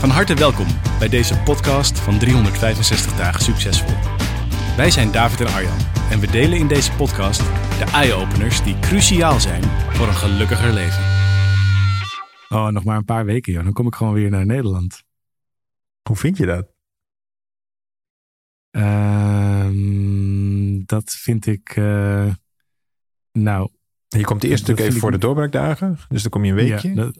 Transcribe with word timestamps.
Van 0.00 0.10
harte 0.10 0.34
welkom 0.34 0.66
bij 0.98 1.08
deze 1.08 1.38
podcast 1.38 1.98
van 2.00 2.18
365 2.18 3.16
dagen 3.16 3.42
succesvol. 3.42 3.96
Wij 4.76 4.90
zijn 4.90 5.12
David 5.12 5.40
en 5.40 5.46
Arjan 5.46 5.78
en 6.10 6.20
we 6.20 6.26
delen 6.30 6.58
in 6.58 6.68
deze 6.68 6.92
podcast 6.92 7.38
de 7.78 7.84
eye-openers 7.92 8.62
die 8.62 8.78
cruciaal 8.78 9.40
zijn 9.40 9.62
voor 9.64 10.06
een 10.08 10.14
gelukkiger 10.14 10.72
leven. 10.72 11.02
Oh, 12.48 12.68
nog 12.68 12.84
maar 12.84 12.96
een 12.96 13.04
paar 13.04 13.24
weken, 13.24 13.52
joh. 13.52 13.64
Dan 13.64 13.72
kom 13.72 13.86
ik 13.86 13.94
gewoon 13.94 14.14
weer 14.14 14.30
naar 14.30 14.46
Nederland. 14.46 15.02
Hoe 16.08 16.16
vind 16.16 16.36
je 16.36 16.46
dat? 16.46 16.66
Ehm, 18.70 19.74
dat 20.86 21.10
vind 21.10 21.46
ik. 21.46 21.68
eh, 21.76 22.34
nou, 23.32 23.70
Je 24.08 24.24
komt 24.24 24.44
eerst 24.44 24.60
natuurlijk 24.60 24.88
even 24.88 25.00
voor 25.00 25.12
ik- 25.12 25.20
de 25.20 25.26
doorbraakdagen. 25.26 25.98
Dus 26.08 26.22
dan 26.22 26.30
kom 26.30 26.44
je 26.44 26.50
een 26.50 26.56
weekje. 26.56 26.88
Ja, 26.88 26.94
dat- 26.94 27.18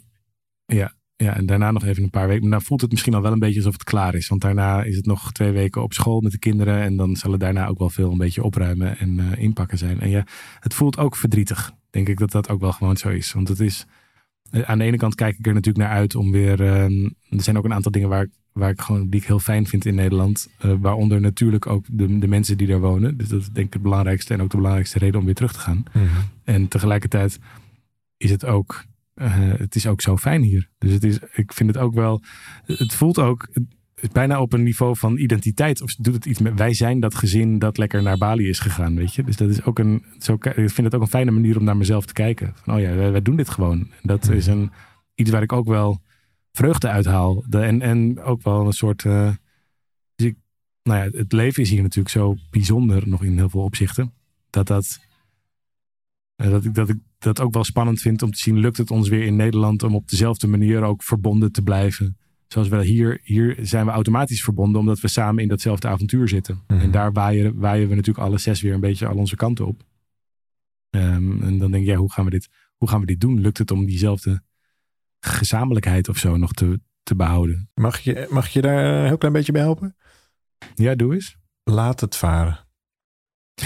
ja, 0.65 0.95
ja, 1.25 1.37
en 1.37 1.47
daarna 1.47 1.71
nog 1.71 1.85
even 1.85 2.03
een 2.03 2.11
paar 2.11 2.27
weken. 2.29 2.43
Maar 2.43 2.51
dan 2.59 2.63
voelt 2.63 2.81
het 2.81 2.91
misschien 2.91 3.15
al 3.15 3.23
wel 3.23 3.33
een 3.33 3.39
beetje 3.39 3.57
alsof 3.57 3.73
het 3.73 3.85
klaar 3.85 4.15
is. 4.15 4.29
Want 4.29 4.41
daarna 4.41 4.83
is 4.83 4.97
het 4.97 5.07
nog 5.07 5.33
twee 5.33 5.51
weken 5.51 5.83
op 5.83 5.93
school 5.93 6.21
met 6.21 6.33
de 6.33 6.39
kinderen. 6.39 6.81
En 6.83 6.97
dan 6.97 7.17
zal 7.17 7.31
het 7.31 7.41
daarna 7.41 7.67
ook 7.67 7.79
wel 7.79 7.91
veel 7.91 8.11
een 8.13 8.19
beetje 8.19 8.43
opruimen 8.43 8.99
en 8.99 9.19
eh, 9.19 9.43
inpakken 9.43 9.79
zijn. 9.79 10.01
En 10.01 10.11
ja, 10.11 10.25
het 10.61 10.75
voelt 10.75 10.99
ook 10.99 11.17
verdrietig. 11.17 11.73
Denk 11.91 12.09
ik 12.09 12.19
dat 12.19 12.31
dat 12.31 12.49
ook 12.49 12.61
wel 12.61 12.73
gewoon 12.73 12.97
zo 12.97 13.09
is. 13.09 13.33
Want 13.33 13.49
het 13.49 13.61
is. 13.61 13.87
eh, 14.51 14.63
Aan 14.63 14.79
de 14.79 14.85
ene 14.85 14.97
kant 14.97 15.15
kijk 15.15 15.39
ik 15.39 15.47
er 15.47 15.55
natuurlijk 15.55 15.85
naar 15.87 15.97
uit 15.97 16.15
om 16.15 16.31
weer. 16.33 16.61
ehm, 16.67 17.05
er 17.29 17.43
zijn 17.43 17.59
ook 17.59 17.65
een 17.65 17.75
aantal 17.75 17.93
dingen 17.93 18.09
waar 18.09 18.23
ik, 18.23 18.31
waar 18.53 18.71
ik 18.71 18.81
gewoon 18.81 19.09
die 19.09 19.21
ik 19.21 19.27
heel 19.27 19.39
fijn 19.39 19.67
vind 19.67 19.85
in 19.85 19.95
Nederland. 19.95 20.49
eh, 20.59 20.73
waaronder 20.81 21.21
natuurlijk 21.21 21.67
ook 21.67 21.85
de, 21.91 22.19
de 22.19 22.29
mensen 22.29 22.57
die 22.57 22.67
daar 22.67 22.81
wonen. 22.81 23.17
Dus 23.17 23.29
dat 23.29 23.41
is 23.41 23.49
denk 23.49 23.67
ik 23.67 23.73
het 23.73 23.83
belangrijkste 23.83 24.35
en 24.35 24.43
ook 24.43 24.51
de 24.51 24.57
belangrijkste 24.57 24.99
reden 24.99 25.19
om 25.21 25.25
weer 25.27 25.35
terug 25.35 25.53
te 25.53 25.59
gaan. 25.59 25.83
Mhm. 25.93 26.05
En 26.45 26.69
tegelijkertijd 26.69 27.39
is 28.17 28.31
het 28.31 28.45
ook, 28.45 28.85
eh, 29.21 29.59
het 29.59 29.75
is 29.75 29.87
ook 29.87 30.01
zo 30.01 30.17
fijn 30.17 30.43
hier. 30.43 30.69
Dus 30.79 30.93
het 30.93 31.05
is, 31.05 31.19
ik 31.33 31.53
vind 31.53 31.75
het 31.75 31.79
ook 31.79 31.95
wel, 31.95 32.23
het 32.65 32.95
voelt 32.95 33.19
ook 33.19 33.49
bijna 34.13 34.41
op 34.41 34.53
een 34.53 34.63
niveau 34.63 34.97
van 34.97 35.17
identiteit. 35.17 35.83
Of 35.83 35.95
doet 35.95 36.15
het 36.15 36.27
iets 36.27 36.41
met, 36.41 36.59
wij 36.59 36.75
zijn 36.75 37.01
dat 37.01 37.15
gezin 37.15 37.59
dat 37.59 37.79
lekker 37.79 38.03
naar 38.03 38.19
Bali 38.19 38.49
is 38.49 38.59
gegaan, 38.59 38.97
weet 38.97 39.15
je. 39.15 39.23
Dus 39.23 39.37
dat 39.37 39.49
is 39.49 39.65
ook 39.65 39.79
een, 39.79 40.05
zo, 40.19 40.33
ik 40.35 40.53
vind 40.55 40.77
het 40.77 40.95
ook 40.95 41.01
een 41.01 41.09
fijne 41.09 41.31
manier 41.31 41.59
om 41.59 41.65
naar 41.65 41.77
mezelf 41.77 42.07
te 42.07 42.13
kijken. 42.13 42.53
Van, 42.55 42.75
oh 42.75 42.81
ja, 42.81 42.95
wij, 42.95 43.23
doen 43.23 43.37
dit 43.37 43.49
gewoon. 43.49 43.91
Dat 44.03 44.29
is 44.29 44.47
een, 44.47 44.71
iets 45.15 45.31
waar 45.31 45.43
ik 45.43 45.53
ook 45.53 45.69
wel 45.69 46.01
vreugde 46.53 46.89
uit 46.89 47.05
haal. 47.05 47.45
De, 47.49 47.61
en, 47.61 47.83
en 47.83 48.21
ook 48.21 48.43
wel 48.43 48.67
een 48.67 48.73
soort, 48.73 49.05
eh, 49.05 49.31
dus 50.15 50.33
nou 50.83 50.99
ja, 51.05 51.19
het 51.19 51.33
leven 51.33 51.63
is 51.63 51.71
hier 51.71 51.83
natuurlijk 51.83 52.15
zo 52.15 52.37
bijzonder 52.51 53.09
nog 53.09 53.25
in 53.25 53.37
heel 53.37 53.51
veel 53.51 53.63
opzichten. 53.63 54.13
Dat 54.51 54.67
dat 54.67 55.01
eh, 56.37 56.51
Dat 56.51 56.65
ik, 56.65 56.75
dat 56.75 56.89
ik 56.89 56.97
dat 57.23 57.41
ook 57.41 57.55
wel 57.55 57.65
spannend 57.65 58.01
vind 58.01 58.23
om 58.23 58.31
te 58.31 58.39
zien, 58.39 58.59
lukt 58.59 58.77
het 58.77 58.91
ons 58.91 59.09
weer 59.09 59.25
in 59.25 59.37
Nederland 59.37 59.83
om 59.83 59.95
op 59.95 60.09
dezelfde 60.09 60.47
manier 60.47 60.83
ook 60.83 61.03
verbonden 61.03 61.53
te 61.53 61.63
blijven. 61.63 62.17
Zoals 62.47 62.69
we 62.69 62.85
hier, 62.85 63.21
hier 63.23 63.59
zijn 63.61 63.87
we 63.87 63.93
automatisch 63.93 64.43
verbonden 64.43 64.81
omdat 64.81 65.01
we 65.01 65.09
samen 65.09 65.43
in 65.43 65.49
datzelfde 65.49 65.89
avontuur 65.89 66.29
zitten. 66.29 66.63
Mhm. 66.67 66.81
En 66.81 66.91
daar 66.91 67.13
waaien, 67.13 67.59
waaien 67.59 67.89
we 67.89 67.95
natuurlijk 67.95 68.27
alle 68.27 68.39
zes 68.39 68.61
weer 68.61 68.75
een 68.75 68.81
beetje 68.81 69.07
al 69.07 69.17
onze 69.17 69.37
kanten 69.37 69.67
op. 69.67 69.83
Ehm, 70.91 71.43
en 71.43 71.59
dan 71.59 71.71
denk 71.71 71.85
je, 71.85 71.91
ja, 71.91 71.97
hoe 71.97 72.13
gaan, 72.13 72.25
we 72.25 72.31
dit, 72.31 72.49
hoe 72.77 72.89
gaan 72.89 73.01
we 73.01 73.07
dit 73.07 73.21
doen? 73.21 73.41
Lukt 73.41 73.59
het 73.59 73.71
om 73.71 73.87
diezelfde 73.87 74.43
gezamenlijkheid 75.21 76.09
of 76.09 76.17
zo 76.17 76.37
nog 76.37 76.53
te, 76.53 76.81
te 77.03 77.17
behouden? 77.17 77.71
Mag, 77.75 77.99
je, 77.99 78.27
mag 78.31 78.49
je 78.49 78.61
daar 78.61 78.85
een 78.85 79.07
heel 79.07 79.19
klein 79.19 79.35
beetje 79.35 79.53
bij 79.53 79.63
helpen? 79.63 79.97
Ja, 80.75 80.95
doe 80.95 81.15
eens. 81.15 81.37
Laat 81.65 82.01
het 82.01 82.17
varen. 82.17 82.69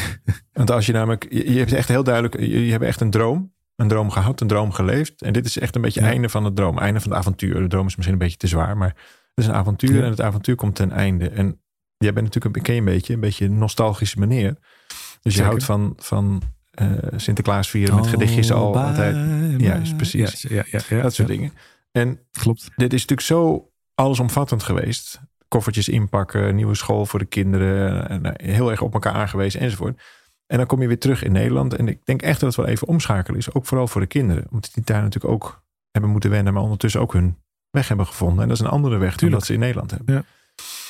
Want 0.52 0.70
als 0.70 0.86
je 0.86 0.92
namelijk, 0.92 1.26
je, 1.30 1.52
je 1.52 1.58
hebt 1.58 1.72
echt 1.72 1.88
heel 1.88 2.04
duidelijk, 2.04 2.38
je, 2.40 2.64
je 2.66 2.70
hebt 2.70 2.84
echt 2.84 3.00
een 3.00 3.10
droom. 3.10 3.52
Een 3.76 3.88
droom 3.88 4.10
gehad, 4.10 4.40
een 4.40 4.46
droom 4.46 4.72
geleefd. 4.72 5.22
En 5.22 5.32
dit 5.32 5.46
is 5.46 5.58
echt 5.58 5.74
een 5.76 5.82
beetje 5.82 5.98
het 6.00 6.08
Ja. 6.08 6.14
einde 6.14 6.28
van 6.28 6.44
het 6.44 6.56
droom. 6.56 6.78
Einde 6.78 7.00
van 7.00 7.10
het 7.10 7.18
avontuur. 7.20 7.54
De 7.60 7.66
droom 7.66 7.86
is 7.86 7.96
misschien 7.96 8.12
een 8.18 8.24
beetje 8.24 8.36
te 8.36 8.46
zwaar. 8.46 8.76
Maar 8.76 8.88
het 8.88 9.44
is 9.44 9.46
een 9.46 9.54
avontuur 9.54 9.96
Ja. 9.96 10.02
en 10.02 10.10
het 10.10 10.20
avontuur 10.20 10.54
komt 10.56 10.74
ten 10.74 10.90
einde. 10.92 11.28
En 11.28 11.60
jij 11.96 12.12
bent 12.12 12.24
natuurlijk, 12.26 12.56
een, 12.56 12.62
ken 12.62 12.74
je 12.74 12.80
een 12.80 12.86
beetje, 12.86 13.14
een 13.14 13.20
beetje 13.20 13.44
een 13.44 13.58
nostalgische 13.58 14.18
meneer. 14.18 14.54
Dus 14.54 15.18
je 15.22 15.30
Zeker. 15.30 15.44
houdt 15.46 15.64
van, 15.64 15.92
van 15.96 16.42
eh, 16.70 16.90
Sinterklaas 17.16 17.70
vieren 17.70 17.94
met 17.94 18.06
gedichtjes 18.06 18.52
al. 18.52 18.76
altijd. 18.78 19.16
Juist, 19.60 19.96
precies. 19.96 20.42
Ja, 20.42 20.48
ja, 20.54 20.64
ja, 20.70 20.80
ja, 20.96 21.02
Dat 21.02 21.14
soort 21.14 21.28
dingen. 21.28 21.52
En 21.92 22.18
Klopt. 22.32 22.70
dit 22.76 22.92
is 22.92 23.00
natuurlijk 23.06 23.20
zo 23.28 23.70
allesomvattend 23.94 24.62
geweest. 24.62 25.20
Koffertjes 25.54 25.88
inpakken, 25.88 26.54
nieuwe 26.54 26.74
school 26.74 27.06
voor 27.06 27.18
de 27.18 27.24
kinderen. 27.24 28.08
En 28.08 28.36
eh, 28.36 28.54
heel 28.54 28.70
erg 28.70 28.80
op 28.80 28.92
elkaar 28.94 29.12
aangewezen 29.12 29.60
enzovoort. 29.60 30.02
En 30.46 30.56
dan 30.56 30.66
kom 30.66 30.80
je 30.80 30.88
weer 30.88 30.98
terug 30.98 31.22
in 31.22 31.32
Nederland. 31.32 31.74
En 31.74 31.88
ik 31.88 32.06
denk 32.06 32.22
echt 32.22 32.40
dat 32.40 32.48
het 32.48 32.64
wel 32.64 32.74
even 32.74 32.88
omschakelen 32.88 33.38
is. 33.38 33.54
Ook 33.54 33.66
vooral 33.66 33.88
voor 33.88 34.00
de 34.00 34.06
kinderen. 34.06 34.46
Omdat 34.50 34.70
die 34.74 34.84
daar 34.84 35.02
natuurlijk 35.02 35.34
ook 35.34 35.64
hebben 35.90 36.10
moeten 36.10 36.30
wennen. 36.30 36.52
Maar 36.52 36.62
ondertussen 36.62 37.00
ook 37.00 37.12
hun 37.12 37.38
weg 37.70 37.88
hebben 37.88 38.06
gevonden. 38.06 38.42
En 38.42 38.48
dat 38.48 38.56
is 38.56 38.64
een 38.64 38.70
andere 38.70 38.96
weg 38.96 39.16
dan 39.16 39.30
dat 39.30 39.44
ze 39.44 39.52
in 39.52 39.58
Nederland 39.58 39.90
hebben. 39.90 40.14
Ja. 40.14 40.24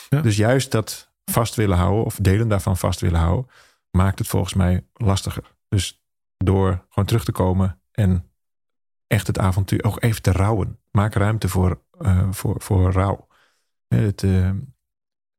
Ja. 0.09 0.21
Dus 0.21 0.37
juist 0.37 0.71
dat 0.71 1.13
vast 1.25 1.55
willen 1.55 1.77
houden. 1.77 2.05
Of 2.05 2.17
delen 2.21 2.49
daarvan 2.49 2.77
vast 2.77 3.01
willen 3.01 3.21
houden. 3.21 3.51
Maakt 3.91 4.19
het 4.19 4.29
volgens 4.29 4.55
mij 4.55 4.87
lastiger. 4.95 5.55
Dus 5.69 6.05
door 6.37 6.85
gewoon 6.89 7.09
terug 7.09 7.25
te 7.25 7.33
komen. 7.33 7.81
En 7.91 8.31
echt 9.07 9.27
het 9.27 9.39
avontuur 9.39 9.85
ook 9.85 10.03
even 10.03 10.23
te 10.23 10.33
rouwen. 10.33 10.79
Maak 10.91 11.15
ruimte 11.15 11.49
voor, 11.49 11.83
eh, 11.99 12.29
voor, 12.31 12.55
voor 12.59 12.93
rouw. 12.93 13.27
Het, 13.95 14.23
eh, 14.23 14.51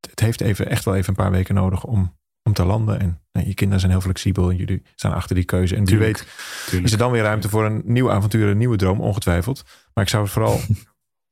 het 0.09 0.19
heeft 0.19 0.41
even, 0.41 0.69
echt 0.69 0.85
wel 0.85 0.95
even 0.95 1.09
een 1.09 1.23
paar 1.23 1.31
weken 1.31 1.55
nodig 1.55 1.83
om, 1.83 2.17
om 2.43 2.53
te 2.53 2.65
landen. 2.65 2.99
En 2.99 3.21
nou, 3.31 3.47
je 3.47 3.53
kinderen 3.53 3.79
zijn 3.79 3.91
heel 3.91 4.01
flexibel 4.01 4.49
en 4.49 4.55
jullie 4.55 4.83
staan 4.95 5.13
achter 5.13 5.35
die 5.35 5.45
keuze. 5.45 5.75
En 5.75 5.85
wie 5.85 5.97
weet 5.97 6.27
Tuurlijk. 6.65 6.85
is 6.85 6.91
er 6.91 6.97
dan 6.97 7.11
weer 7.11 7.23
ruimte 7.23 7.49
voor 7.49 7.65
een 7.65 7.81
nieuw 7.85 8.11
avontuur, 8.11 8.47
een 8.47 8.57
nieuwe 8.57 8.77
droom, 8.77 9.01
ongetwijfeld. 9.01 9.63
Maar 9.93 10.03
ik 10.03 10.09
zou 10.09 10.23
het 10.23 10.31
vooral... 10.31 10.59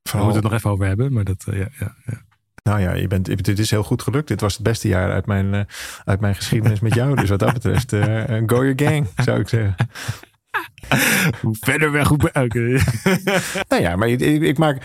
We 0.03 0.09
vooral 0.09 0.31
moeten 0.31 0.44
het 0.44 0.51
nog 0.51 0.61
even 0.61 0.72
over 0.72 0.85
hebben, 0.85 1.13
maar 1.13 1.23
dat, 1.23 1.44
eh, 1.47 1.57
ja, 1.57 1.67
ja, 1.79 1.95
ja. 2.06 2.22
nou 2.63 2.79
ja, 2.79 2.94
je 2.94 3.07
bent, 3.07 3.45
dit 3.45 3.59
is 3.59 3.69
heel 3.69 3.84
goed 3.84 4.01
gelukt. 4.01 4.28
Dit 4.28 4.41
was 4.41 4.53
het 4.53 4.63
beste 4.63 4.88
jaar 4.88 5.11
uit 5.11 5.25
mijn, 5.25 5.53
eh, 5.53 5.61
uit 6.03 6.19
mijn 6.19 6.35
geschiedenis 6.35 6.79
met 6.79 6.94
jou. 6.94 7.16
Dus 7.16 7.29
wat 7.29 7.40
dat 7.40 7.53
betreft, 7.53 7.90
go 8.50 8.66
your 8.66 8.73
gang, 8.75 9.07
zou 9.16 9.40
ik 9.40 9.47
zeggen. 9.47 9.75
Hoe 11.41 11.56
verder 11.69 11.91
weg, 11.91 12.07
hoe... 12.07 12.18
Oké. 12.34 12.59
Nou 13.69 13.81
ja, 13.81 13.96
maar 13.96 14.07
ik, 14.07 14.57
maak 14.57 14.78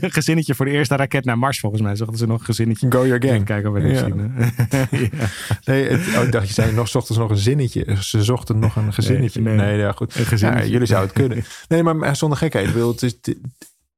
gezinnetje 0.00 0.54
voor 0.54 0.64
de 0.66 0.70
eerste 0.72 0.96
raket 0.96 1.24
naar 1.24 1.38
Mars, 1.38 1.60
volgens 1.60 1.82
mij. 1.82 1.96
Zochten 1.96 2.18
ze 2.18 2.26
nog 2.26 2.38
een 2.38 2.44
gezinnetje. 2.44 2.90
go 2.90 3.06
your 3.06 3.24
gang. 3.24 3.44
kijken 3.44 3.70
of 3.70 3.82
we 3.82 3.88
Ja. 3.88 3.98
zien. 3.98 4.32
Nee, 5.64 5.88
het, 5.88 6.16
oh, 6.16 6.22
ik 6.24 6.32
dacht, 6.32 6.46
je 6.48 6.54
zei 6.54 6.72
nog, 6.72 6.88
zochten 6.88 7.14
ze 7.14 7.20
nog 7.20 7.30
een 7.30 7.36
zinnetje. 7.36 7.96
Ze 8.00 8.22
zochten 8.22 8.58
nog 8.58 8.76
een 8.76 8.92
gezinnetje. 8.92 9.40
Nee, 9.40 9.56
Nee, 9.56 9.66
nee. 9.66 9.78
ja, 9.78 9.92
goed. 9.92 10.14
Een 10.16 10.24
gezinnetje. 10.24 10.64
Ja, 10.64 10.70
jullie 10.70 10.86
zouden 10.86 11.10
het 11.10 11.18
kunnen. 11.18 11.44
Nee, 11.68 11.82
maar, 11.94 12.16
zonder 12.16 12.38
gekheid. 12.38 12.72
Wil, 12.72 12.88
het 12.90 13.02
is, 13.02 13.18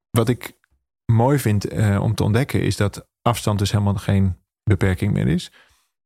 wat 0.09 0.29
ik 0.29 0.51
mooi 1.05 1.39
vind 1.39 1.67
eh, 1.67 2.01
om 2.01 2.15
te 2.15 2.23
ontdekken 2.23 2.61
is 2.61 2.77
dat 2.77 3.07
afstand 3.21 3.59
dus 3.59 3.71
helemaal 3.71 3.93
geen 3.95 4.35
beperking 4.63 5.13
meer 5.13 5.27
is. 5.27 5.51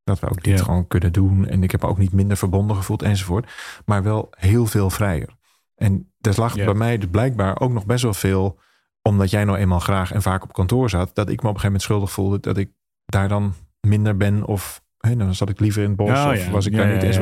Dat 0.05 0.19
we 0.19 0.29
ook 0.29 0.43
dit 0.43 0.57
Ja. 0.57 0.63
gewoon 0.63 0.88
kunnen 0.88 1.11
doen. 1.13 1.47
En 1.47 1.63
ik 1.63 1.71
heb 1.71 1.81
me 1.81 1.88
ook 1.88 1.97
niet 1.97 2.13
minder 2.13 2.38
verbonden 2.38 2.75
gevoeld 2.75 3.01
enzovoort. 3.01 3.51
Maar 3.85 4.03
wel 4.03 4.27
heel 4.38 4.66
veel 4.66 4.89
vrijer. 4.89 5.29
En 5.75 6.13
daar 6.17 6.33
lag 6.38 6.55
Ja. 6.55 6.66
bij 6.66 6.73
mij 6.73 6.97
dus 6.97 7.09
blijkbaar 7.09 7.59
ook 7.59 7.71
nog 7.71 7.85
best 7.85 8.03
wel 8.03 8.13
veel... 8.13 8.59
omdat 9.01 9.29
jij 9.29 9.43
nou 9.43 9.57
eenmaal 9.57 9.79
graag 9.79 10.11
en 10.11 10.22
vaak 10.22 10.43
op 10.43 10.53
kantoor 10.53 10.90
zat... 10.90 11.16
dat 11.16 11.29
ik 11.29 11.41
me 11.41 11.49
op 11.49 11.55
een 11.55 11.61
gegeven 11.61 11.66
moment 11.66 11.81
schuldig 11.84 12.11
voelde... 12.11 12.40
dat 12.40 12.57
ik 12.57 12.72
daar 13.05 13.28
dan 13.28 13.53
minder 13.81 14.17
ben 14.17 14.46
of... 14.46 14.84
Hè, 14.97 15.16
dan 15.16 15.35
zat 15.35 15.49
ik 15.49 15.59
liever 15.59 15.81
in 15.81 15.87
het 15.87 15.97
bos 15.97 16.09
Oh, 16.09 16.28
of 16.31 16.46
ja. 16.46 16.51
was 16.51 16.66
ik 16.66 16.75
daar 16.75 16.93
niet 16.93 17.03
eens. 17.03 17.17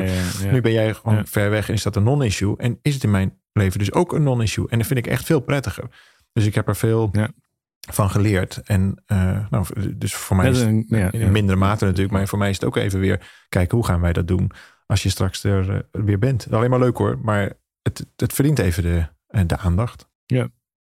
Nu 0.50 0.60
ben 0.60 0.72
jij 0.72 0.94
gewoon 0.94 1.26
ver 1.26 1.50
weg 1.50 1.68
en 1.68 1.74
is 1.74 1.82
dat 1.82 1.96
een 1.96 2.02
non-issue. 2.02 2.56
En 2.56 2.78
is 2.82 2.94
het 2.94 3.04
in 3.04 3.10
mijn 3.10 3.38
leven 3.52 3.78
dus 3.78 3.92
ook 3.92 4.12
een 4.12 4.22
non-issue. 4.22 4.68
En 4.68 4.78
dat 4.78 4.86
vind 4.86 4.98
ik 4.98 5.06
echt 5.06 5.24
veel 5.24 5.40
prettiger. 5.40 5.84
Dus 6.32 6.46
ik 6.46 6.54
heb 6.54 6.68
er 6.68 6.76
veel. 6.76 7.10
Van 7.92 8.10
geleerd. 8.10 8.56
En 8.64 9.02
uh, 9.12 9.46
nou, 9.50 9.66
dus 9.96 10.14
voor 10.14 10.36
mij 10.36 10.50
is 10.50 10.58
het 10.58 10.68
een- 10.68 10.84
ja, 10.88 11.12
in 11.12 11.20
ja. 11.20 11.28
mindere 11.28 11.58
mate 11.58 11.84
natuurlijk. 11.84 12.12
Maar 12.14 12.28
voor 12.28 12.38
mij 12.38 12.50
is 12.50 12.54
het 12.56 12.64
ook 12.64 12.76
even 12.76 13.00
weer 13.00 13.44
kijken 13.48 13.76
hoe 13.76 13.86
gaan 13.86 14.00
wij 14.00 14.12
dat 14.12 14.28
doen 14.28 14.50
als 14.86 15.02
je 15.02 15.08
straks 15.08 15.44
er 15.44 15.68
uh, 15.74 16.04
weer 16.04 16.18
bent. 16.18 16.52
Alleen 16.52 16.70
maar 16.70 16.78
leuk 16.78 16.96
hoor. 16.96 17.18
Maar 17.22 17.52
het, 17.82 18.06
het 18.16 18.32
verdient 18.32 18.58
even 18.58 18.82
de, 18.82 19.06
uh, 19.30 19.40
de 19.46 19.56
aandacht. 19.56 20.08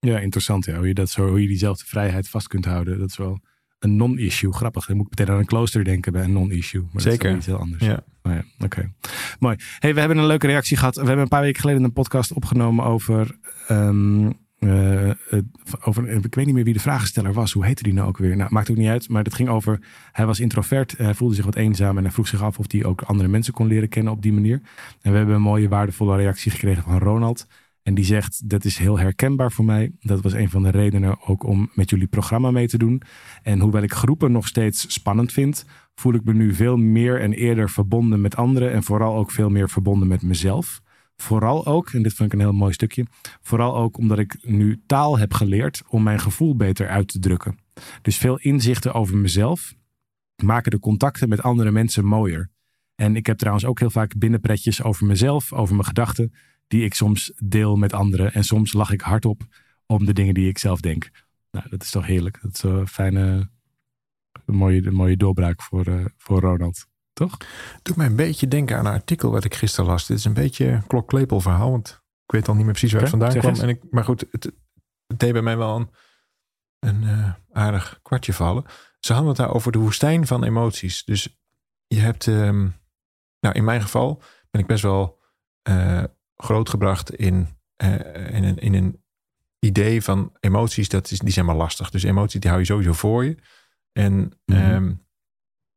Ja, 0.00 0.18
interessant. 0.18 0.64
Ja. 0.64 0.76
Hoe, 0.76 0.86
je 0.86 0.94
dat 0.94 1.10
zo, 1.10 1.28
hoe 1.28 1.40
je 1.42 1.46
diezelfde 1.48 1.84
vrijheid 1.84 2.28
vast 2.28 2.46
kunt 2.46 2.64
houden. 2.64 2.98
Dat 2.98 3.08
is 3.10 3.16
wel 3.16 3.40
een 3.78 3.96
non-issue. 3.96 4.52
Grappig. 4.52 4.86
Dan 4.86 4.96
moet 4.96 5.06
ik 5.06 5.18
meteen 5.18 5.34
aan 5.34 5.40
een 5.40 5.46
klooster 5.46 5.84
denken 5.84 6.12
bij 6.12 6.24
een 6.24 6.32
non-issue. 6.32 6.86
Maar 6.92 7.02
Zeker. 7.02 7.18
Dat 7.22 7.30
is 7.30 7.36
iets 7.36 7.46
heel 7.46 7.58
anders. 7.58 7.84
Ja. 7.84 8.04
Oh 8.22 8.32
ja, 8.32 8.44
oké. 8.58 8.92
Mooi. 9.38 9.56
Hey, 9.78 9.94
we 9.94 10.00
hebben 10.00 10.18
een 10.18 10.26
leuke 10.26 10.46
reactie 10.46 10.76
gehad. 10.76 10.94
We 10.94 11.00
hebben 11.04 11.22
een 11.22 11.28
paar 11.28 11.40
weken 11.40 11.60
geleden 11.60 11.84
een 11.84 11.92
podcast 11.92 12.32
opgenomen 12.32 12.84
over... 12.84 13.38
ehm, 13.66 14.30
eh, 14.68 15.38
over, 15.80 16.08
ik 16.08 16.34
weet 16.34 16.46
niet 16.46 16.54
meer 16.54 16.64
wie 16.64 16.72
de 16.72 16.80
vragensteller 16.80 17.32
was. 17.32 17.52
Hoe 17.52 17.64
heette 17.64 17.82
die 17.82 17.92
nou 17.92 18.08
ook 18.08 18.18
weer? 18.18 18.36
Nou, 18.36 18.52
maakt 18.52 18.70
ook 18.70 18.76
niet 18.76 18.88
uit. 18.88 19.08
Maar 19.08 19.24
het 19.24 19.34
ging 19.34 19.48
over, 19.48 19.80
hij 20.12 20.26
was 20.26 20.40
introvert. 20.40 20.94
Hij 20.96 21.14
voelde 21.14 21.34
zich 21.34 21.44
wat 21.44 21.56
eenzaam. 21.56 21.96
En 21.96 22.04
hij 22.04 22.12
vroeg 22.12 22.28
zich 22.28 22.42
af 22.42 22.58
of 22.58 22.72
hij 22.72 22.84
ook 22.84 23.02
andere 23.02 23.28
mensen 23.28 23.52
kon 23.52 23.66
leren 23.66 23.88
kennen 23.88 24.12
op 24.12 24.22
die 24.22 24.32
manier. 24.32 24.60
En 25.00 25.10
we 25.10 25.16
hebben 25.16 25.34
een 25.34 25.40
mooie, 25.40 25.68
waardevolle 25.68 26.16
reactie 26.16 26.50
gekregen 26.50 26.82
van 26.82 26.98
Ronald. 26.98 27.46
En 27.84 27.94
die 27.94 28.04
zegt, 28.04 28.48
dat 28.48 28.64
is 28.64 28.78
heel 28.78 28.98
herkenbaar 28.98 29.52
voor 29.52 29.64
mij. 29.64 29.92
Dat 30.00 30.22
was 30.22 30.32
een 30.32 30.50
van 30.50 30.62
de 30.62 30.70
redenen 30.70 31.26
ook 31.26 31.42
om 31.42 31.70
met 31.74 31.90
jullie 31.90 32.06
programma 32.06 32.50
mee 32.50 32.68
te 32.68 32.78
doen. 32.78 33.02
En 33.42 33.60
hoewel 33.60 33.82
ik 33.82 33.92
groepen 33.92 34.32
nog 34.32 34.46
steeds 34.46 34.92
spannend 34.92 35.32
vind, 35.32 35.66
voel 35.94 36.14
ik 36.14 36.24
me 36.24 36.32
nu 36.32 36.54
veel 36.54 36.76
meer 36.76 37.20
en 37.20 37.32
eerder 37.32 37.70
verbonden 37.70 38.20
met 38.20 38.36
anderen. 38.36 38.72
En 38.72 38.82
vooral 38.82 39.16
ook 39.16 39.30
veel 39.30 39.50
meer 39.50 39.70
verbonden 39.70 40.08
met 40.08 40.22
mezelf. 40.22 40.82
Vooral 41.16 41.66
ook, 41.66 41.90
en 41.90 42.02
dit 42.02 42.14
vind 42.14 42.32
ik 42.32 42.38
een 42.38 42.44
heel 42.44 42.58
mooi 42.58 42.72
stukje, 42.72 43.06
vooral 43.40 43.76
ook 43.76 43.96
omdat 43.96 44.18
ik 44.18 44.38
nu 44.42 44.82
taal 44.86 45.18
heb 45.18 45.32
geleerd 45.32 45.82
om 45.88 46.02
mijn 46.02 46.20
gevoel 46.20 46.56
beter 46.56 46.88
uit 46.88 47.08
te 47.08 47.18
drukken. 47.18 47.58
Dus 48.02 48.16
veel 48.16 48.38
inzichten 48.38 48.94
over 48.94 49.16
mezelf 49.16 49.74
maken 50.42 50.70
de 50.70 50.78
contacten 50.78 51.28
met 51.28 51.42
andere 51.42 51.70
mensen 51.70 52.04
mooier. 52.04 52.50
En 52.94 53.16
ik 53.16 53.26
heb 53.26 53.38
trouwens 53.38 53.64
ook 53.64 53.78
heel 53.78 53.90
vaak 53.90 54.18
binnenpretjes 54.18 54.82
over 54.82 55.06
mezelf, 55.06 55.52
over 55.52 55.74
mijn 55.74 55.86
gedachten, 55.86 56.32
die 56.68 56.84
ik 56.84 56.94
soms 56.94 57.32
deel 57.44 57.76
met 57.76 57.92
anderen. 57.92 58.32
En 58.32 58.44
soms 58.44 58.72
lach 58.72 58.92
ik 58.92 59.00
hardop 59.00 59.42
om 59.86 60.04
de 60.04 60.12
dingen 60.12 60.34
die 60.34 60.48
ik 60.48 60.58
zelf 60.58 60.80
denk. 60.80 61.10
Nou, 61.50 61.68
dat 61.68 61.82
is 61.82 61.90
toch 61.90 62.06
heerlijk. 62.06 62.38
Dat 62.42 62.54
is 62.54 62.62
een 62.62 62.88
fijne, 62.88 63.50
mooie, 64.46 64.90
mooie 64.90 65.16
doorbraak 65.16 65.62
voor, 65.62 65.88
uh, 65.88 66.04
voor 66.16 66.40
Ronald. 66.40 66.86
Toch? 67.14 67.36
Doet 67.82 67.96
mij 67.96 68.06
een 68.06 68.16
beetje 68.16 68.48
denken 68.48 68.76
aan 68.76 68.86
een 68.86 68.92
artikel 68.92 69.30
wat 69.30 69.44
ik 69.44 69.54
gisteren 69.54 69.90
las. 69.90 70.06
Dit 70.06 70.18
is 70.18 70.24
een 70.24 70.34
beetje 70.34 70.82
klokklepel 70.86 71.40
verhaal. 71.40 71.70
Want 71.70 72.02
ik 72.26 72.32
weet 72.32 72.48
al 72.48 72.54
niet 72.54 72.64
meer 72.64 72.72
precies 72.72 72.92
waar 72.92 73.00
het 73.00 73.10
vandaan 73.10 73.38
kwam. 73.38 73.54
En 73.54 73.68
ik, 73.68 73.82
maar 73.90 74.04
goed, 74.04 74.24
het, 74.30 74.44
het, 75.06 75.18
deed 75.18 75.32
bij 75.32 75.42
mij 75.42 75.56
wel 75.56 75.76
een, 75.76 75.90
een 76.78 77.02
uh, 77.02 77.32
aardig 77.52 77.98
kwartje 78.02 78.32
vallen. 78.32 78.64
Ze 79.00 79.12
hadden 79.12 79.30
het 79.30 79.38
daar 79.38 79.54
over 79.54 79.72
de 79.72 79.78
woestijn 79.78 80.26
van 80.26 80.44
emoties. 80.44 81.04
Dus 81.04 81.38
je 81.86 82.00
hebt, 82.00 82.26
um, 82.26 82.74
nou 83.40 83.54
in 83.54 83.64
mijn 83.64 83.82
geval 83.82 84.22
ben 84.50 84.60
ik 84.60 84.66
best 84.66 84.82
wel 84.82 85.22
uh, 85.68 86.04
grootgebracht 86.36 87.14
in, 87.14 87.48
uh, 87.82 88.34
in, 88.34 88.44
een, 88.44 88.58
in 88.58 88.74
een 88.74 89.02
idee 89.58 90.02
van 90.02 90.36
emoties. 90.40 90.88
Dat 90.88 91.10
is, 91.10 91.18
die 91.18 91.32
zijn 91.32 91.46
maar 91.46 91.56
lastig. 91.56 91.90
Dus 91.90 92.02
emoties 92.02 92.40
die 92.40 92.50
hou 92.50 92.62
je 92.62 92.68
sowieso 92.68 92.92
voor 92.92 93.24
je. 93.24 93.36
En 93.92 94.12
mm 94.14 94.32
-hmm. 94.44 94.70
um, 94.70 95.03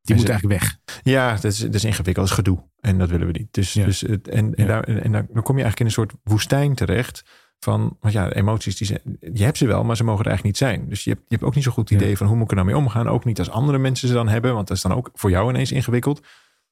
die 0.08 0.16
moet 0.16 0.30
eigenlijk 0.30 0.62
weg. 0.62 0.78
Ja, 1.04 1.34
dat 1.34 1.44
is, 1.44 1.58
dat 1.58 1.74
is 1.74 1.84
ingewikkeld. 1.84 2.16
Dat 2.16 2.38
is 2.38 2.44
gedoe. 2.44 2.64
En 2.80 2.98
dat 2.98 3.10
willen 3.10 3.28
we 3.28 3.34
niet. 3.38 3.54
Dus, 3.54 3.74
ja. 3.74 3.86
dus 3.86 4.02
het, 4.02 4.28
en, 4.28 4.56
en, 4.56 4.66
ja. 4.66 4.66
daar, 4.66 4.84
en 4.84 5.12
dan 5.12 5.44
kom 5.44 5.58
je 5.58 5.64
eigenlijk 5.64 5.80
in 5.80 5.86
een 5.86 5.92
soort 5.92 6.14
woestijn 6.24 6.76
terecht. 6.76 7.24
Van, 7.60 7.98
want 8.00 8.14
ja, 8.14 8.32
emoties, 8.32 8.78
die 8.78 8.88
zijn, 8.88 9.18
je 9.34 9.44
hebt 9.44 9.58
ze 9.58 9.68
wel, 9.68 9.84
maar 9.84 9.96
ze 9.96 10.04
mogen 10.04 10.26
er 10.26 10.30
eigenlijk 10.30 10.60
niet 10.60 10.70
zijn. 10.70 10.90
Dus 10.90 11.04
je 11.04 11.10
hebt, 11.10 11.22
je 11.22 11.36
hebt 11.36 11.48
ook 11.48 11.56
niet 11.56 11.64
zo 11.64 11.72
goed 11.72 11.92
idee 11.92 12.10
ja. 12.10 12.16
van 12.16 12.28
hoe 12.28 12.36
moet 12.36 12.44
ik 12.44 12.50
er 12.50 12.56
nou 12.56 12.68
mee 12.68 12.78
omgaan. 12.78 13.08
Ook 13.08 13.26
niet 13.26 13.40
als 13.40 13.50
andere 13.50 13.78
mensen 13.78 14.08
ze 14.08 14.14
dan 14.14 14.28
hebben. 14.28 14.54
Want 14.54 14.68
dat 14.68 14.78
is 14.78 14.84
dan 14.84 14.94
ook 14.94 15.10
voor 15.14 15.30
jou 15.30 15.50
ineens 15.50 15.72
ingewikkeld. 15.72 16.26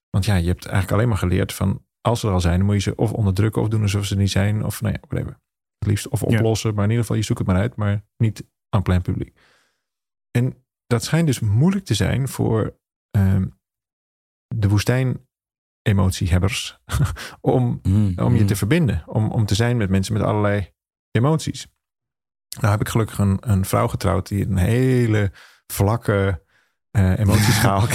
Want 0.10 0.26
ja, 0.26 0.36
je 0.36 0.48
hebt 0.48 0.66
eigenlijk 0.66 0.94
alleen 0.94 1.08
maar 1.08 1.18
geleerd 1.18 1.54
van, 1.54 1.86
als 2.02 2.20
ze 2.20 2.28
er 2.28 2.34
al 2.34 2.42
zijn, 2.42 2.58
dan 2.58 2.66
moet 2.66 2.76
je 2.76 2.82
ze 2.82 2.96
of 2.96 3.14
onderdrukken 3.14 3.62
of 3.62 3.68
doen 3.68 3.82
alsof 3.82 4.06
ze 4.06 4.16
niet 4.16 4.32
zijn. 4.32 4.66
Of 4.66 4.82
nou 4.82 4.94
ja, 4.94 5.00
whatever. 5.08 5.40
Het 5.78 5.88
liefst 5.88 6.08
of 6.08 6.24
oplossen. 6.24 6.74
Maar 6.74 6.84
in 6.84 6.90
ieder 6.90 7.06
geval, 7.06 7.20
je 7.20 7.26
zoekt 7.26 7.40
het 7.40 7.48
maar 7.48 7.58
uit. 7.58 7.76
Maar 7.76 8.06
niet 8.18 8.46
aan 8.70 8.82
plein 8.82 9.02
publiek. 9.02 9.40
En 10.32 10.66
dat 10.88 11.04
schijnt 11.04 11.28
dus 11.28 11.40
moeilijk 11.40 11.86
te 11.86 11.94
zijn 11.94 12.28
voor 12.28 12.78
um, 13.16 13.58
de 14.48 14.68
woestijn 14.68 15.28
emotiehebbers 15.82 16.80
om, 17.42 17.80
mm, 17.84 18.14
om 18.16 18.36
je 18.36 18.46
te 18.46 18.56
verbinden. 18.56 19.04
Om, 19.06 19.32
om 19.32 19.46
te 19.46 19.56
zijn 19.56 19.78
met 19.78 19.90
mensen 19.90 20.14
met 20.14 20.24
allerlei 20.24 20.72
emoties. 21.12 21.68
Nou 22.60 22.72
heb 22.72 22.82
ik 22.82 22.90
gelukkig 22.90 23.18
een, 23.18 23.38
een 23.40 23.66
vrouw 23.66 23.88
getrouwd 23.88 24.28
die 24.28 24.46
een 24.46 24.58
hele 24.58 25.32
vlakke 25.68 26.44
uh, 26.92 27.20
emotieschaal 27.20 27.82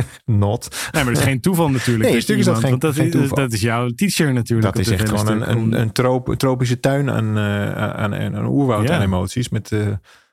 not. 0.24 0.88
Nee, 0.92 1.04
maar 1.04 1.12
dat 1.12 1.22
is 1.22 1.28
geen 1.28 1.40
toeval 1.40 1.70
natuurlijk. 1.70 2.08
Nee, 2.08 2.38
is 2.38 2.44
dat 2.44 2.58
geen, 2.58 2.78
dat, 2.78 2.94
geen 2.94 3.12
is, 3.12 3.30
dat 3.30 3.52
is 3.52 3.60
jouw 3.60 3.88
teacher 3.88 4.32
natuurlijk. 4.32 4.74
Dat 4.74 4.86
is 4.86 4.90
echt 4.92 5.08
gewoon 5.08 5.26
een, 5.26 5.50
een, 5.50 5.80
een 5.80 5.92
trop, 5.92 6.34
tropische 6.34 6.80
tuin 6.80 7.10
aan, 7.10 7.38
uh, 7.38 7.74
aan, 7.74 8.14
aan, 8.14 8.34
een 8.34 8.46
oerwoud 8.46 8.88
ja. 8.88 8.94
aan 8.94 9.02
emoties. 9.02 9.48
Met 9.48 9.70
uh, 9.70 9.86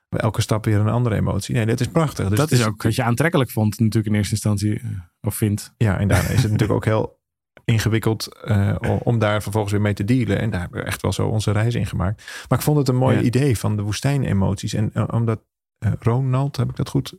bij 0.08 0.20
elke 0.20 0.40
stap 0.40 0.64
weer 0.64 0.78
een 0.78 0.88
andere 0.88 1.14
emotie. 1.14 1.54
Nee, 1.54 1.66
dit 1.66 1.80
is 1.80 1.88
prachtig. 1.88 2.28
Dus 2.28 2.38
dat 2.38 2.50
is 2.50 2.66
ook 2.66 2.82
wat 2.82 2.94
je 2.94 3.02
aantrekkelijk 3.02 3.50
vond 3.50 3.78
natuurlijk 3.78 4.06
in 4.06 4.14
eerste 4.14 4.32
instantie. 4.34 4.80
Of 5.20 5.34
vindt. 5.34 5.74
Ja, 5.76 5.98
en 5.98 6.08
daarna 6.08 6.28
is 6.28 6.42
het 6.42 6.50
natuurlijk 6.52 6.78
ook 6.78 6.84
heel 6.84 7.16
ingewikkeld 7.64 8.38
uh, 8.44 8.76
om 9.02 9.18
daar 9.18 9.42
vervolgens 9.42 9.72
weer 9.72 9.82
mee 9.82 9.94
te 9.94 10.04
dealen. 10.04 10.38
En 10.38 10.50
daar 10.50 10.60
hebben 10.60 10.80
we 10.80 10.86
echt 10.86 11.02
wel 11.02 11.12
zo 11.12 11.26
onze 11.26 11.50
reis 11.50 11.74
in 11.74 11.86
gemaakt. 11.86 12.44
Maar 12.48 12.58
ik 12.58 12.64
vond 12.64 12.76
het 12.76 12.88
een 12.88 12.96
mooi 12.96 13.16
ja. 13.16 13.22
idee 13.22 13.58
van 13.58 13.76
de 13.76 13.82
woestijnemoties. 13.82 14.74
En 14.74 14.90
uh, 14.94 15.04
omdat 15.10 15.40
uh, 15.84 15.92
Ronald, 15.98 16.56
heb 16.56 16.68
ik 16.68 16.76
dat 16.76 16.88
goed 16.88 17.14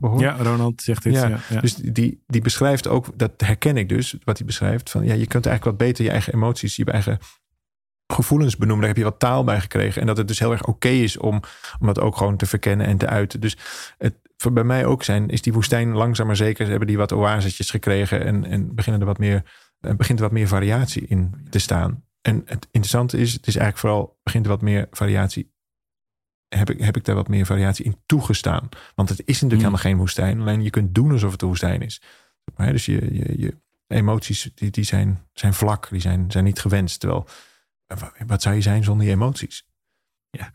behoord? 0.00 0.20
Ja, 0.20 0.36
Ronald 0.36 0.82
zegt 0.82 1.02
dit. 1.02 1.14
Ja, 1.14 1.28
ja, 1.28 1.38
ja. 1.48 1.60
Dus 1.60 1.74
die, 1.74 2.22
die 2.26 2.40
beschrijft 2.40 2.88
ook, 2.88 3.06
dat 3.18 3.32
herken 3.36 3.76
ik 3.76 3.88
dus, 3.88 4.16
wat 4.24 4.38
hij 4.38 4.46
beschrijft. 4.46 4.90
Van 4.90 5.04
ja, 5.04 5.14
je 5.14 5.26
kunt 5.26 5.46
eigenlijk 5.46 5.78
wat 5.78 5.88
beter 5.88 6.04
je 6.04 6.10
eigen 6.10 6.34
emoties, 6.34 6.76
je 6.76 6.84
eigen 6.84 7.18
gevoelens 8.12 8.56
benoemen. 8.56 8.86
Daar 8.86 8.94
heb 8.94 9.04
je 9.04 9.10
wat 9.10 9.18
taal 9.18 9.44
bij 9.44 9.60
gekregen. 9.60 10.00
En 10.00 10.06
dat 10.06 10.16
het 10.16 10.28
dus 10.28 10.38
heel 10.38 10.52
erg 10.52 10.60
oké 10.60 10.70
okay 10.70 11.02
is 11.02 11.16
om, 11.16 11.40
om 11.80 11.86
dat 11.86 12.00
ook 12.00 12.16
gewoon 12.16 12.36
te 12.36 12.46
verkennen 12.46 12.86
en 12.86 12.96
te 12.96 13.06
uiten. 13.06 13.40
Dus 13.40 13.56
het, 13.98 14.14
voor 14.36 14.52
bij 14.52 14.64
mij 14.64 14.84
ook 14.84 15.02
zijn, 15.02 15.28
is 15.28 15.42
die 15.42 15.52
woestijn 15.52 15.92
langzaam 15.92 16.26
maar 16.26 16.36
zeker. 16.36 16.68
Hebben 16.68 16.86
die 16.86 16.96
wat 16.96 17.12
oasetjes 17.12 17.70
gekregen 17.70 18.24
en, 18.24 18.44
en 18.44 18.74
beginnen 18.74 19.00
er 19.00 19.06
wat 19.06 19.18
meer, 19.18 19.42
begint 19.78 20.18
er 20.18 20.24
wat 20.24 20.34
meer 20.34 20.48
variatie 20.48 21.06
in 21.06 21.34
te 21.50 21.58
staan. 21.58 22.04
En 22.22 22.42
het 22.44 22.66
interessante 22.70 23.18
is, 23.18 23.32
het 23.32 23.46
is 23.46 23.56
eigenlijk 23.56 23.78
vooral, 23.78 24.18
begint 24.22 24.44
er 24.44 24.50
wat 24.50 24.62
meer 24.62 24.86
variatie. 24.90 25.52
Heb 26.48 26.70
ik, 26.70 26.80
heb 26.80 26.96
ik 26.96 27.04
daar 27.04 27.14
wat 27.14 27.28
meer 27.28 27.46
variatie 27.46 27.84
in 27.84 27.96
toegestaan? 28.06 28.68
Want 28.94 29.08
het 29.08 29.18
is 29.18 29.26
natuurlijk 29.26 29.52
mm. 29.52 29.58
helemaal 29.58 29.78
geen 29.78 29.96
woestijn. 29.96 30.40
Alleen 30.40 30.62
je 30.62 30.70
kunt 30.70 30.94
doen 30.94 31.10
alsof 31.10 31.32
het 31.32 31.42
een 31.42 31.48
woestijn 31.48 31.82
is. 31.82 32.02
Dus 32.56 32.84
je, 32.84 33.14
je, 33.14 33.38
je 33.38 33.56
emoties 33.86 34.50
die, 34.54 34.70
die 34.70 34.84
zijn, 34.84 35.26
zijn 35.32 35.54
vlak, 35.54 35.88
die 35.90 36.00
zijn, 36.00 36.30
zijn 36.30 36.44
niet 36.44 36.60
gewenst. 36.60 37.00
Terwijl 37.00 37.26
wat 38.26 38.42
zou 38.42 38.54
je 38.54 38.60
zijn 38.60 38.84
zonder 38.84 39.04
die 39.06 39.14
emoties? 39.14 39.64
Ja, 40.38 40.50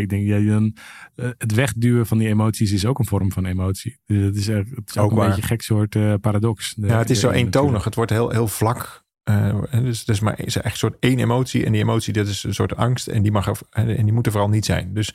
ik 0.00 0.08
denk 0.08 0.26
ja, 0.26 0.40
dan, 0.40 0.76
uh, 1.16 1.30
het 1.38 1.54
wegduwen 1.54 2.06
van 2.06 2.18
die 2.18 2.28
emoties 2.28 2.72
is 2.72 2.86
ook 2.86 2.98
een 2.98 3.06
vorm 3.06 3.32
van 3.32 3.44
emotie. 3.44 3.98
Dus 4.06 4.24
het 4.24 4.36
is, 4.36 4.46
het 4.46 4.66
is 4.66 4.96
ook, 4.96 5.04
ook, 5.04 5.10
een 5.10 5.16
waar. 5.16 5.26
beetje 5.26 5.42
een 5.42 5.48
gek 5.48 5.62
soort 5.62 5.94
uh, 5.94 6.14
paradox. 6.20 6.74
Ja, 6.76 6.98
het 6.98 7.10
is 7.10 7.20
zo 7.20 7.30
eentonig. 7.30 7.84
Het 7.84 7.94
wordt 7.94 8.10
heel, 8.10 8.30
heel 8.30 8.48
vlak. 8.48 9.04
Uh, 9.24 9.62
dus, 9.70 10.04
dus 10.04 10.20
maar 10.20 10.40
is 10.40 10.56
echt 10.56 10.72
een 10.72 10.78
soort 10.78 10.96
één 11.00 11.18
emotie. 11.18 11.64
En 11.64 11.72
die 11.72 11.80
emotie, 11.80 12.12
dat 12.12 12.26
is 12.26 12.44
een 12.44 12.54
soort 12.54 12.76
angst. 12.76 13.06
En 13.06 13.22
die, 13.22 13.32
mag 13.32 13.46
er, 13.46 13.58
en 13.70 14.04
die 14.04 14.12
moet 14.12 14.26
er 14.26 14.32
vooral 14.32 14.50
niet 14.50 14.64
zijn. 14.64 14.94
Dus 14.94 15.14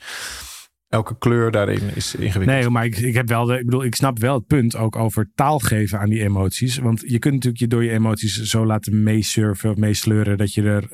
elke 0.88 1.18
kleur 1.18 1.50
daarin 1.50 1.80
is 1.94 2.14
ingewikkeld. 2.14 2.58
Nee, 2.58 2.70
maar 2.70 2.84
ik, 2.84 2.96
ik 2.96 3.14
heb 3.14 3.28
wel 3.28 3.44
de, 3.44 3.58
ik 3.58 3.64
bedoel, 3.64 3.84
ik 3.84 3.94
snap 3.94 4.18
wel 4.18 4.34
het 4.34 4.46
punt 4.46 4.76
ook 4.76 4.96
over 4.96 5.30
taal 5.34 5.58
geven 5.58 5.98
aan 5.98 6.08
die 6.08 6.22
emoties. 6.22 6.78
Want 6.78 7.02
je 7.06 7.18
kunt 7.18 7.34
natuurlijk 7.34 7.62
je 7.62 7.68
door 7.68 7.84
je 7.84 7.90
emoties 7.90 8.42
zo 8.42 8.66
laten 8.66 9.02
meesurfen 9.02 9.70
of 9.70 9.76
meesleuren 9.76 10.38
dat 10.38 10.54
je 10.54 10.62
er 10.62 10.88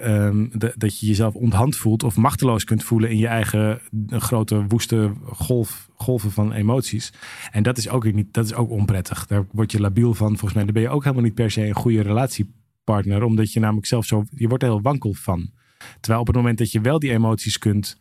de, 0.59 0.73
dat 0.77 1.01
je 1.01 1.07
jezelf 1.07 1.35
onthand 1.35 1.77
voelt 1.77 2.03
of 2.03 2.17
machteloos 2.17 2.65
kunt 2.65 2.85
voelen 2.85 3.11
in 3.11 3.19
je 3.19 3.27
eigen 3.27 3.81
grote 4.09 4.65
woeste 4.69 5.13
golf, 5.25 5.89
golven 5.95 6.31
van 6.31 6.53
emoties. 6.53 7.13
En 7.51 7.63
dat 7.63 7.79
is 7.79 7.89
ook 7.89 8.13
niet, 8.13 8.35
dat 8.35 8.45
is 8.45 8.55
ook 8.55 8.71
onprettig. 8.71 9.27
Daar 9.27 9.47
word 9.53 9.73
je 9.73 9.81
labiel 9.81 10.15
van. 10.15 10.29
Volgens 10.29 10.53
mij, 10.53 10.65
dan 10.65 10.73
ben 10.73 10.83
je 10.83 10.89
ook 10.89 11.03
helemaal 11.03 11.25
niet 11.25 11.35
per 11.35 11.51
se 11.51 11.67
een 11.67 11.75
goede 11.75 12.03
relatiepartner, 12.03 13.23
omdat 13.23 13.53
je 13.53 13.61
namelijk 13.61 13.87
zelf 13.87 14.05
zo, 14.05 14.25
je 14.31 14.49
wordt 14.49 14.63
er 14.63 14.69
heel 14.69 14.83
wankel 14.83 15.15
van. 15.15 15.51
Terwijl 16.01 16.21
op 16.21 16.27
het 16.27 16.37
moment 16.37 16.59
dat 16.59 16.73
je 16.73 16.81
wel 16.81 16.99
die 16.99 17.13
emoties 17.13 17.59
kunt 17.59 18.01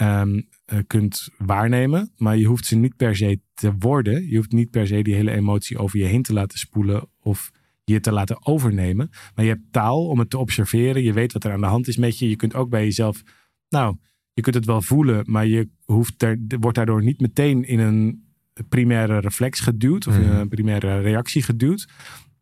um, 0.00 0.34
uh, 0.72 0.78
kunt 0.86 1.28
waarnemen. 1.38 2.12
Maar 2.16 2.36
je 2.36 2.46
hoeft 2.46 2.66
ze 2.66 2.76
niet 2.76 2.96
per 2.96 3.16
se 3.16 3.40
te 3.54 3.72
worden. 3.78 4.28
Je 4.28 4.36
hoeft 4.36 4.52
niet 4.52 4.70
per 4.70 4.86
se 4.86 5.02
die 5.02 5.14
hele 5.14 5.30
emotie 5.30 5.78
over 5.78 5.98
je 5.98 6.04
heen 6.04 6.22
te 6.22 6.32
laten 6.32 6.58
spoelen 6.58 7.08
of 7.20 7.50
je 7.84 8.00
te 8.00 8.12
laten 8.12 8.46
overnemen. 8.46 9.08
Maar 9.34 9.44
je 9.44 9.50
hebt 9.50 9.72
taal 9.72 10.06
om 10.06 10.18
het 10.18 10.30
te 10.30 10.38
observeren. 10.38 11.02
Je 11.02 11.12
weet 11.12 11.32
wat 11.32 11.44
er 11.44 11.52
aan 11.52 11.60
de 11.60 11.66
hand 11.66 11.88
is 11.88 11.96
met 11.96 12.18
je. 12.18 12.28
Je 12.28 12.36
kunt 12.36 12.54
ook 12.54 12.70
bij 12.70 12.84
jezelf, 12.84 13.22
nou, 13.68 13.96
je 14.32 14.42
kunt 14.42 14.54
het 14.54 14.64
wel 14.64 14.82
voelen, 14.82 15.22
maar 15.26 15.46
je 15.46 15.68
hoeft 15.84 16.22
er, 16.22 16.38
wordt 16.60 16.76
daardoor 16.76 17.02
niet 17.02 17.20
meteen 17.20 17.64
in 17.64 17.78
een 17.78 18.26
primaire 18.68 19.18
reflex 19.18 19.60
geduwd 19.60 20.06
of 20.06 20.14
in 20.16 20.22
Mhm. 20.22 20.36
een 20.36 20.48
primaire 20.48 21.00
reactie 21.00 21.42
geduwd. 21.42 21.88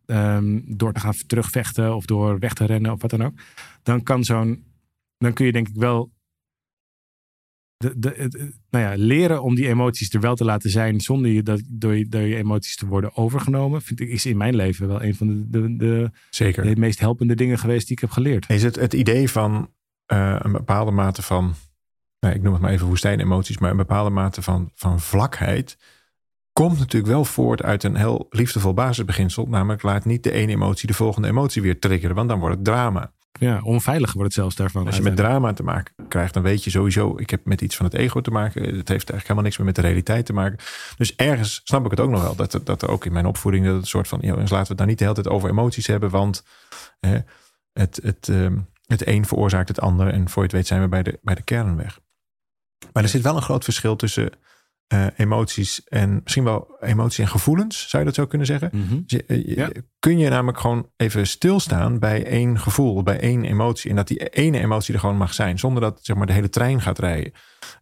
Um, 0.07 0.65
door 0.77 0.93
te 0.93 1.01
gaan 1.01 1.15
terugvechten 1.27 1.97
of 1.97 2.05
door 2.05 2.39
weg 2.39 2.53
te 2.53 2.65
rennen 2.65 2.93
of 2.93 3.01
wat 3.01 3.11
dan 3.11 3.23
ook. 3.25 3.35
Dan 3.83 4.03
kan 4.03 4.25
zo'n, 4.25 4.65
dan 5.19 5.33
kun 5.33 5.47
je 5.47 5.53
denk 5.53 5.69
ik 5.69 5.75
wel 5.75 6.13
de, 7.77 7.99
de, 7.99 8.29
nou 8.71 8.85
ja, 8.85 8.93
leren 8.97 9.43
om 9.43 9.55
die 9.55 9.69
emoties 9.69 10.15
er 10.15 10.21
wel 10.21 10.35
te 10.35 10.45
laten 10.45 10.71
zijn 10.71 11.01
zonder 11.01 11.31
je, 11.31 11.43
dat, 11.43 11.63
door, 11.67 11.97
je, 11.97 12.09
door 12.09 12.21
je 12.21 12.37
emoties 12.37 12.77
te 12.77 12.87
worden 12.87 13.17
overgenomen, 13.17 13.83
vind 13.83 14.01
ik, 14.01 14.09
is 14.09 14.27
in 14.27 14.37
mijn 14.37 14.57
leven 14.57 14.89
wel 14.89 15.03
een 15.03 15.15
van 15.15 15.27
de, 15.27 15.49
de, 15.49 15.77
de, 15.77 16.11
Zeker. 16.31 16.63
de 16.63 16.81
meest 16.81 17.01
helpende 17.01 17.35
dingen 17.35 17.59
geweest 17.59 17.87
die 17.87 17.97
ik 17.97 18.01
heb 18.01 18.11
geleerd. 18.11 18.51
Is 18.51 18.63
het 18.63 18.77
het 18.77 18.93
idee 18.93 19.31
van 19.31 19.71
uh, 20.13 20.37
een 20.39 20.53
bepaalde 20.53 20.91
mate 20.91 21.23
van, 21.23 21.55
nou, 22.21 22.35
ik 22.35 22.43
noem 22.43 22.53
het 22.53 22.63
maar 22.63 22.71
even 22.71 22.87
woestijnemoties, 22.87 23.59
maar 23.59 23.71
een 23.71 23.77
bepaalde 23.77 24.11
mate 24.11 24.43
van, 24.43 24.71
van 24.75 25.01
vlakheid, 25.01 25.79
komt 26.53 26.79
natuurlijk 26.79 27.13
wel 27.13 27.25
voort 27.25 27.63
uit 27.63 27.83
een 27.83 27.97
heel 27.97 28.27
liefdevol 28.31 28.75
basisbeginsel. 28.75 29.47
Namelijk 29.47 29.83
laat 29.83 30.05
niet 30.05 30.23
de 30.23 30.33
ene 30.33 30.53
emotie 30.53 30.87
de 30.87 30.95
volgende 30.95 31.29
emotie 31.29 31.63
weer 31.63 31.79
triggeren, 31.79 32.17
want 32.17 32.29
dan 32.29 32.39
wordt 32.39 32.55
het 32.55 32.65
drama. 32.65 33.13
Ja, 33.39 33.61
onveilig 33.63 34.13
wordt 34.13 34.27
het 34.27 34.39
zelfs 34.39 34.57
daarvan. 34.57 34.87
Als 34.87 34.97
je 34.97 35.03
met 35.03 35.17
drama 35.17 35.53
te 35.53 35.63
maken 35.63 35.95
krijgt, 36.09 36.35
dan 36.35 36.43
weet 36.43 36.65
je 36.65 36.71
sowieso, 36.71 37.19
ik 37.19 37.31
heb 37.31 37.45
met 37.45 37.61
iets 37.61 37.77
van 37.77 37.87
het 37.87 37.95
ego 37.95 38.21
te 38.21 38.31
maken. 38.31 38.63
Het 38.63 38.71
heeft 38.71 38.91
eigenlijk 38.91 39.23
helemaal 39.23 39.43
niks 39.43 39.57
meer 39.57 39.67
met 39.67 39.75
de 39.75 39.81
realiteit 39.81 40.27
te 40.27 40.33
maken. 40.33 40.59
Dus 40.97 41.15
ergens 41.17 41.61
snap 41.65 41.85
ik 41.85 41.91
het 41.91 42.01
ook 42.01 42.11
nog 42.11 42.23
wel, 42.23 42.35
dat, 42.35 42.61
dat 42.65 42.83
er 42.83 42.89
ook 42.89 43.05
in 43.05 43.13
mijn 43.13 43.27
opvoeding, 43.27 43.65
dat 43.65 43.75
het 43.75 43.87
soort 43.87 44.09
van, 44.09 44.19
ja, 44.23 44.35
laten 44.35 44.49
we 44.49 44.57
het 44.57 44.79
daar 44.79 44.87
niet 44.87 44.99
de 44.99 45.05
hele 45.05 45.17
tijd 45.17 45.29
over 45.29 45.51
emoties 45.51 45.87
hebben, 45.87 46.11
want 46.11 46.45
het, 47.73 48.01
het, 48.03 48.29
ehm, 48.29 48.59
het 48.87 49.07
een 49.07 49.27
veroorzaakt 49.27 49.69
het 49.69 49.81
ander. 49.81 50.09
En 50.09 50.29
voor 50.29 50.43
je 50.43 50.49
het 50.49 50.57
weet 50.57 50.67
zijn 50.67 50.81
we 50.81 50.89
bij 50.89 51.03
de, 51.03 51.19
bij 51.23 51.35
de 51.35 51.43
kern 51.43 51.77
weg. 51.77 52.01
Maar 52.93 53.03
er 53.03 53.09
zit 53.09 53.23
wel 53.23 53.37
een 53.37 53.43
groot 53.43 53.65
verschil 53.65 53.97
tussen 53.97 54.31
uh, 54.95 55.07
emoties 55.17 55.85
en 55.85 56.21
misschien 56.23 56.45
wel 56.45 56.77
emoties 56.81 57.19
en 57.19 57.29
gevoelens, 57.29 57.89
zou 57.89 58.03
je 58.03 58.09
dat 58.09 58.19
zo 58.19 58.27
kunnen 58.27 58.47
zeggen? 58.47 58.71
Mhm. 58.73 59.01
Dus 59.07 59.23
kun 59.99 60.19
je 60.19 60.29
namelijk 60.29 60.59
gewoon 60.61 60.89
even 60.97 61.27
stilstaan 61.27 61.99
bij 61.99 62.27
één 62.27 62.59
gevoel, 62.59 63.03
bij 63.03 63.21
één 63.21 63.45
emotie. 63.45 63.91
En 63.91 63.97
dat 63.97 64.09
die 64.09 64.29
ene 64.29 64.59
emotie 64.59 64.95
er 64.95 65.01
gewoon 65.01 65.17
mag 65.17 65.35
zijn, 65.35 65.59
zonder 65.59 65.83
dat 65.83 65.99
zeg 66.03 66.17
maar, 66.17 66.27
de 66.27 66.33
hele 66.33 66.49
trein 66.49 66.81
gaat 66.81 66.99
rijden. 66.99 67.33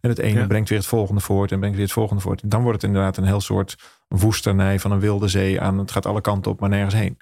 En 0.01 0.09
het 0.09 0.19
ene 0.19 0.47
brengt 0.47 0.69
weer 0.69 0.77
het 0.77 0.87
volgende 0.87 1.21
voort 1.21 1.51
en 1.51 1.57
brengt 1.59 1.75
weer 1.75 1.85
het 1.85 1.95
volgende 1.95 2.21
voort. 2.21 2.41
Dan 2.45 2.61
wordt 2.61 2.81
het 2.81 2.91
inderdaad 2.91 3.17
een 3.17 3.25
heel 3.25 3.41
soort 3.41 3.75
woesternij 4.07 4.79
van 4.79 4.91
een 4.91 4.99
wilde 4.99 5.27
zee 5.27 5.61
aan. 5.61 5.77
Het 5.77 5.91
gaat 5.91 6.05
alle 6.05 6.21
kanten 6.21 6.51
op, 6.51 6.59
maar 6.59 6.69
nergens 6.69 6.93
heen. 6.93 7.17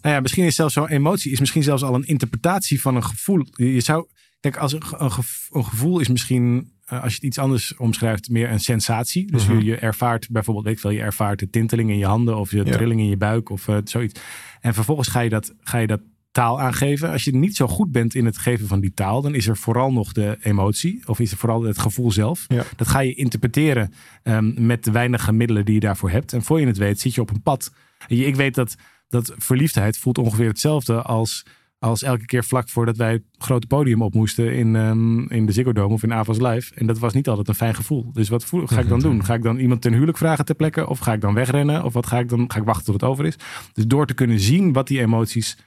Nou 0.00 0.14
ja, 0.14 0.20
misschien 0.20 0.44
is 0.44 0.54
zelfs 0.54 0.74
zo'n 0.74 0.88
emotie, 0.88 1.32
is 1.32 1.40
misschien 1.40 1.62
zelfs 1.62 1.82
al 1.82 1.94
een 1.94 2.06
interpretatie 2.06 2.80
van 2.80 2.96
een 2.96 3.04
gevoel. 3.04 3.46
Je 3.52 3.80
zou, 3.80 4.06
kijk, 4.42 4.56
als 4.56 4.72
een, 4.72 5.10
gevoel 5.50 5.98
is 5.98 6.08
misschien 6.08 6.72
eh, 6.84 7.02
als 7.02 7.10
je 7.10 7.14
het 7.14 7.24
iets 7.24 7.38
anders 7.38 7.76
omschrijft, 7.76 8.30
meer 8.30 8.50
een 8.50 8.60
sensatie. 8.60 9.30
Dus 9.30 9.46
mhm. 9.46 9.58
je, 9.58 9.64
je, 9.64 9.76
ervaart 9.76 10.28
bijvoorbeeld, 10.30 10.64
weet 10.64 10.74
ik 10.74 10.80
veel, 10.80 10.90
je 10.90 11.00
ervaart 11.00 11.38
de 11.38 11.50
tinteling 11.50 11.90
in 11.90 11.98
je 11.98 12.06
handen 12.06 12.36
of 12.36 12.50
je 12.50 12.64
trilling 12.64 13.00
in 13.00 13.08
je 13.08 13.16
buik 13.16 13.50
of 13.50 13.68
uh, 13.68 13.76
zoiets. 13.84 14.20
En 14.60 14.74
vervolgens 14.74 15.08
ga 15.08 15.20
je, 15.20 15.28
dat, 15.28 15.54
ga 15.60 15.78
je 15.78 15.86
dat 15.86 16.00
taal 16.32 16.60
aangeven. 16.60 17.10
Als 17.10 17.24
je 17.24 17.34
niet 17.34 17.56
zo 17.56 17.66
goed 17.66 17.92
bent 17.92 18.14
in 18.14 18.24
het 18.24 18.38
geven 18.38 18.66
van 18.66 18.80
die 18.80 18.94
taal, 18.94 19.22
dan 19.22 19.34
is 19.34 19.46
er 19.46 19.56
vooral 19.56 19.92
nog 19.92 20.12
de 20.12 20.38
emotie 20.40 21.02
of 21.06 21.20
is 21.20 21.30
er 21.30 21.36
vooral 21.36 21.62
het 21.62 21.78
gevoel 21.78 22.10
zelf. 22.10 22.46
Dat 22.76 22.88
ga 22.88 23.00
je 23.00 23.14
interpreteren 23.14 23.92
um, 24.22 24.54
met 24.66 24.84
de 24.84 24.90
weinige 24.90 25.32
middelen 25.32 25.64
die 25.64 25.74
je 25.74 25.80
daarvoor 25.80 26.10
hebt. 26.10 26.32
En 26.32 26.42
voor 26.42 26.60
je 26.60 26.66
het 26.66 26.76
weet, 26.76 27.00
zit 27.00 27.14
je 27.14 27.20
op 27.20 27.30
een 27.30 27.42
pad. 27.42 27.72
ik 28.06 28.36
weet 28.36 28.54
dat, 28.54 28.74
dat 29.08 29.34
verliefdheid 29.36 29.98
voelt 29.98 30.18
ongeveer 30.18 30.48
hetzelfde 30.48 31.02
als 31.02 31.44
als 31.82 32.02
elke 32.02 32.24
keer 32.24 32.44
vlak 32.44 32.68
voordat 32.68 32.96
wij 32.96 33.12
het 33.12 33.22
grote 33.38 33.66
podium 33.66 34.02
op 34.02 34.14
moesten 34.14 34.54
in, 34.54 34.74
um, 34.74 35.30
in 35.30 35.46
de 35.46 35.52
Ziggo 35.52 35.72
Dome 35.72 35.94
of 35.94 36.02
in 36.02 36.12
Avals 36.12 36.38
Live. 36.38 36.74
En 36.74 36.86
dat 36.86 36.98
was 36.98 37.12
niet 37.12 37.28
altijd 37.28 37.48
een 37.48 37.54
fijn 37.54 37.74
gevoel. 37.74 38.12
Dus 38.12 38.28
wat 38.28 38.44
voel, 38.44 38.66
ga 38.66 38.80
ik 38.80 38.88
dan 38.88 39.00
doen? 39.00 39.24
Ga 39.24 39.34
ik 39.34 39.42
dan 39.42 39.58
iemand 39.58 39.82
ten 39.82 39.92
huwelijk 39.92 40.18
vragen 40.18 40.44
ter 40.44 40.54
plekke? 40.54 40.88
Of 40.88 40.98
ga 40.98 41.12
ik 41.12 41.20
dan 41.20 41.34
wegrennen? 41.34 41.84
Of 41.84 41.92
wat 41.92 42.06
ga 42.06 42.18
ik 42.18 42.28
dan? 42.28 42.50
Ga 42.50 42.58
ik 42.58 42.64
wachten 42.64 42.84
tot 42.84 42.94
het 42.94 43.04
over 43.04 43.26
is? 43.26 43.36
Dus 43.72 43.86
door 43.86 44.06
te 44.06 44.14
kunnen 44.14 44.40
zien 44.40 44.72
wat 44.72 44.86
die 44.86 45.00
emoties 45.00 45.58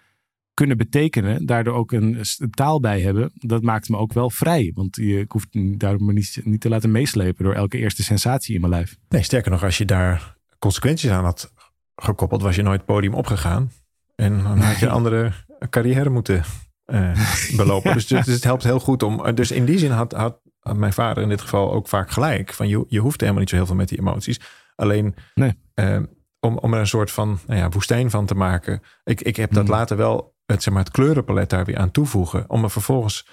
kunnen 0.53 0.77
betekenen, 0.77 1.45
daardoor 1.45 1.73
ook 1.73 1.91
een, 1.91 2.21
taal 2.49 2.79
bij 2.79 3.01
hebben, 3.01 3.31
dat 3.33 3.61
maakt 3.61 3.89
me 3.89 3.97
ook 3.97 4.13
wel 4.13 4.29
vrij. 4.29 4.71
Want 4.75 4.95
je 4.95 5.25
hoeft 5.27 5.79
daarom 5.79 6.05
me 6.05 6.13
niet, 6.13 6.41
niet 6.43 6.61
te 6.61 6.69
laten 6.69 6.91
meeslepen 6.91 7.43
door 7.43 7.53
elke 7.53 7.77
eerste 7.77 8.03
sensatie 8.03 8.55
in 8.55 8.61
mijn 8.61 8.73
lijf. 8.73 8.97
Nee, 9.09 9.23
sterker 9.23 9.51
nog, 9.51 9.63
als 9.63 9.77
je 9.77 9.85
daar 9.85 10.37
consequenties 10.59 11.09
aan 11.09 11.23
had 11.23 11.53
gekoppeld, 11.95 12.41
was 12.41 12.55
je 12.55 12.61
nooit 12.61 12.77
het 12.77 12.85
podium 12.85 13.13
opgegaan. 13.13 13.71
En 14.15 14.43
dan 14.43 14.59
had 14.59 14.79
je 14.79 14.89
andere 14.99 15.31
carrière 15.69 16.09
moeten 16.09 16.43
uh, 16.85 17.17
belopen. 17.57 17.93
dus, 17.93 18.07
dus, 18.07 18.25
het 18.25 18.43
helpt 18.43 18.63
heel 18.63 18.79
goed 18.79 19.03
om. 19.03 19.35
Dus 19.35 19.51
in 19.51 19.65
die 19.65 19.77
zin 19.77 19.91
had, 19.91 20.11
had, 20.11 20.39
mijn 20.73 20.93
vader 20.93 21.23
in 21.23 21.29
dit 21.29 21.41
geval 21.41 21.73
ook 21.73 21.87
vaak 21.87 22.11
gelijk. 22.11 22.53
Van 22.53 22.67
je, 22.67 22.85
je 22.87 22.99
hoeft 22.99 23.19
helemaal 23.19 23.41
niet 23.41 23.49
zo 23.49 23.55
heel 23.55 23.65
veel 23.65 23.75
met 23.75 23.89
die 23.89 23.99
emoties. 23.99 24.39
Alleen 24.75 25.15
nee. 25.33 25.57
uh, 25.75 25.99
om, 26.39 26.57
om 26.57 26.73
er 26.73 26.79
een 26.79 26.87
soort 26.87 27.11
van 27.11 27.39
nou 27.47 27.59
ja, 27.59 27.69
woestijn 27.69 28.09
van 28.09 28.25
te 28.25 28.35
maken. 28.35 28.81
Ik, 29.03 29.21
ik 29.21 29.35
heb 29.35 29.53
dat 29.53 29.63
mm. 29.63 29.69
later 29.69 29.97
wel 29.97 30.35
het, 30.45 30.63
zeg 30.63 30.73
maar, 30.73 30.83
het 30.83 30.91
kleurenpalet 30.91 31.49
daar 31.49 31.65
weer 31.65 31.77
aan 31.77 31.91
toevoegen. 31.91 32.45
Om 32.47 32.63
er 32.63 32.69
vervolgens 32.69 33.27